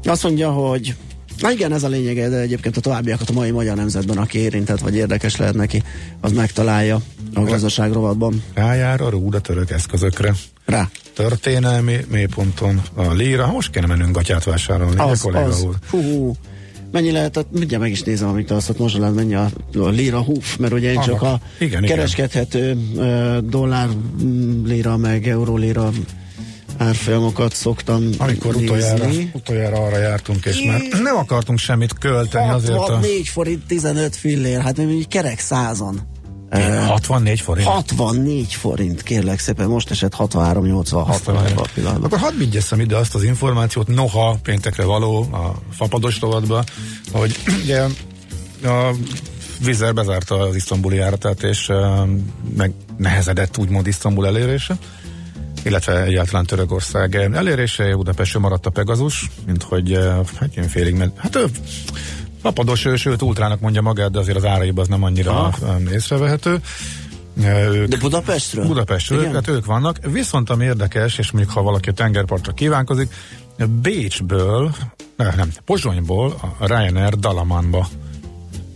[0.03, 0.95] Azt mondja, hogy
[1.39, 4.79] Na igen, ez a lényege, de egyébként a továbbiakat a mai Magyar Nemzetben, aki érintett
[4.79, 5.83] vagy érdekes lehet neki,
[6.21, 7.01] az megtalálja
[7.33, 8.43] a gazdaság rovatban.
[8.53, 10.33] Rájár a rúd a török eszközökre.
[10.65, 10.89] Rá.
[11.13, 13.47] Történelmi mélyponton a líra.
[13.51, 15.61] Most kéne mennünk gatyát vásárolni, Az, a kolléga az.
[15.61, 15.75] úr.
[15.89, 16.35] Hú, hú.
[16.91, 20.57] Mennyi lehet, mindjárt meg is nézem, amit azt ott most mennyi a, a lira húf,
[20.57, 21.41] mert ugye én csak a Annak.
[21.59, 21.95] Igen, igen.
[21.95, 23.87] kereskedhető ö, dollár
[24.23, 25.91] mm, lira meg euró lira
[26.77, 28.65] árfolyamokat szoktam Amikor nézni.
[28.65, 32.79] utoljára, utoljára arra jártunk, és már nem akartunk semmit költeni azért a...
[32.79, 36.01] 64 forint 15 fillér, hát még mondjuk kerek százon.
[36.49, 37.67] Eh, 64 forint?
[37.67, 42.03] 64 forint, kérlek szépen, most esett 63-86 ebben a pillanatban.
[42.03, 46.63] Akkor hadd vigyeszem ide azt az információt, noha péntekre való a fapados rovatba,
[47.11, 47.81] hogy ugye
[48.63, 48.91] a
[49.63, 51.71] Vizer bezárta az isztambuli járatát, és
[52.57, 54.77] meg nehezedett úgymond Isztambul elérése,
[55.65, 61.17] illetve egyáltalán Törökország elérése, Budapestről maradt a Pegazus, mint hogy uh, hát ilyen félig, mert
[61.17, 61.45] hát ő
[62.43, 66.59] lapados, ő, sőt ultrának mondja magát, de azért az áraiban az nem annyira um, észrevehető.
[67.37, 68.65] Uh, Ők, De Budapestről?
[68.65, 69.33] Budapestről, Igen?
[69.33, 69.97] hát ők vannak.
[70.11, 73.13] Viszont ami érdekes, és mondjuk ha valaki a tengerpartra kívánkozik,
[73.81, 74.75] Bécsből,
[75.15, 77.87] nem, nem, Pozsonyból a Ryanair Dalamanba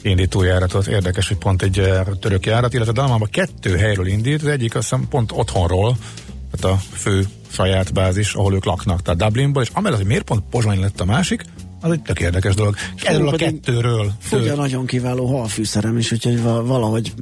[0.01, 0.87] indító járatot.
[0.87, 4.89] Érdekes, hogy pont egy eh, török járat, illetve Dalamanba kettő helyről indít, az egyik azt
[4.89, 5.97] hiszem pont otthonról,
[6.51, 10.43] tehát a fő saját bázis, ahol ők laknak, tehát Dublinból, és amellett, hogy miért pont
[10.49, 11.43] Pozsony lett a másik,
[11.81, 12.75] az egy tök érdekes dolog.
[13.03, 14.11] Erről a kettőről.
[14.31, 17.13] Ugye nagyon kiváló halfűszerem is, úgyhogy va- valahogy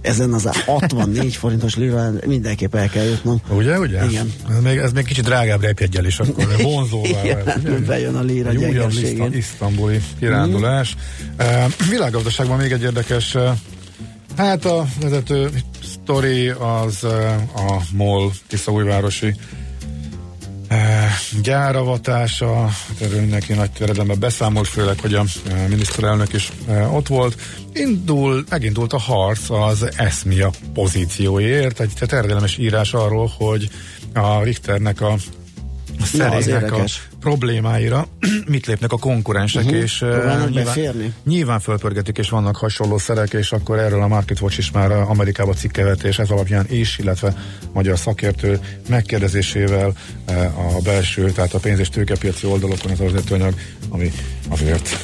[0.00, 3.40] ezen az 64 forintos lirán mindenképp el kell jutnom.
[3.48, 4.04] Ugye, ugye?
[4.04, 4.32] Igen.
[4.48, 8.56] Ez még, ez még kicsit drágább repjegyel is, akkor vonzóvá Igen, bejön a lira Egy
[8.56, 9.22] újabb gyengeségén.
[9.22, 10.96] lista, isztambuli kirándulás.
[11.38, 13.48] Uh, világgazdaságban még egy érdekes, uh,
[14.36, 15.50] hát a vezető
[16.06, 19.34] sztori az uh, a MOL Tiszaújvárosi
[20.70, 20.76] uh,
[21.42, 26.52] gyáravatása, hát erről mindenki nagy terjedelemben beszámolt, főleg, hogy a uh, miniszterelnök is
[26.92, 27.40] ott volt.
[27.72, 33.70] Indul, megindult a harc az ESMIA pozícióért, egy terjedelmes írás arról, hogy
[34.14, 35.16] a Richternek a
[36.00, 37.08] a szerének a érdekes.
[37.20, 38.06] problémáira
[38.46, 39.74] mit lépnek a konkurensek, Mhm.
[39.74, 41.12] és Próbálnak beférni?
[41.24, 45.10] nyilván fölpörgetik, és vannak hasonló szerek, és akkor erről a Market Watch is már uh,
[45.10, 47.34] Amerikába cikkevet, és ez alapján is, illetve
[47.72, 49.92] magyar szakértő megkérdezésével
[50.28, 53.54] uh, a belső, tehát a pénz- és tőkepiaci oldalokon az az anyag,
[53.88, 54.12] ami
[54.48, 55.02] azért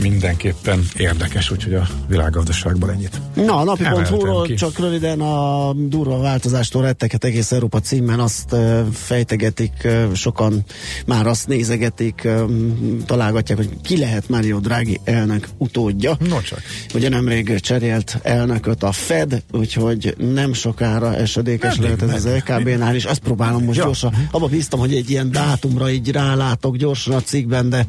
[0.00, 3.20] mindenképpen érdekes, úgyhogy a világgazdaságban ennyit.
[3.34, 8.56] Na, a napi.hu-ról csak röviden a durva változástól retteket egész Európa címmel azt
[8.92, 10.64] fejtegetik, sokan
[11.06, 12.28] már azt nézegetik,
[13.06, 16.16] találgatják, hogy ki lehet Mário Draghi elnök utódja.
[16.28, 16.62] No csak.
[16.94, 22.32] Ugye nemrég cserélt elnököt a Fed, úgyhogy nem sokára esedékes Meddig, lehet ez az?
[22.34, 23.04] LKB-nál is.
[23.04, 23.84] Azt próbálom most Ja.
[23.84, 24.28] gyorsan.
[24.30, 27.86] Abba bíztam, hogy egy ilyen dátumra így rálátok gyorsan a cikkben, de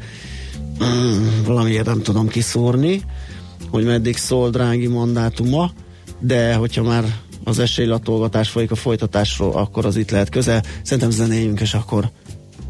[1.45, 3.01] valamiért nem tudom kiszúrni,
[3.69, 5.71] hogy meddig szól drági mandátuma,
[6.19, 7.05] de hogyha már
[7.43, 10.63] az esélylatolgatás folyik a folytatásról, akkor az itt lehet közel.
[10.81, 12.11] Szerintem zenéljünk, és akkor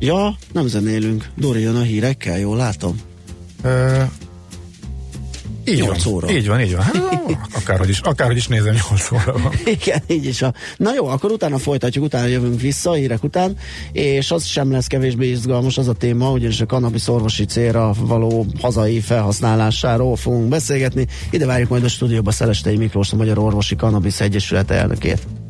[0.03, 1.29] Ja, nem zenélünk.
[1.35, 2.99] Dori jön a hírekkel, jól látom.
[3.63, 4.03] Uh,
[5.65, 6.31] így Nyolc van, óra.
[6.31, 6.81] így van, így van.
[6.81, 6.95] Hát,
[7.55, 9.51] akárhogy is, akárhogy is nézem, 8 óra van.
[9.81, 10.41] Igen, így is.
[10.41, 10.53] A...
[10.77, 13.57] Na jó, akkor utána folytatjuk, utána jövünk vissza, hírek után,
[13.91, 18.45] és az sem lesz kevésbé izgalmas az a téma, ugyanis a kannabisz orvosi célra való
[18.61, 21.07] hazai felhasználásáról fogunk beszélgetni.
[21.29, 25.40] Ide várjuk majd a stúdióba Szelestei Miklós, a Magyar Orvosi Kannabisz Egyesület elnökét.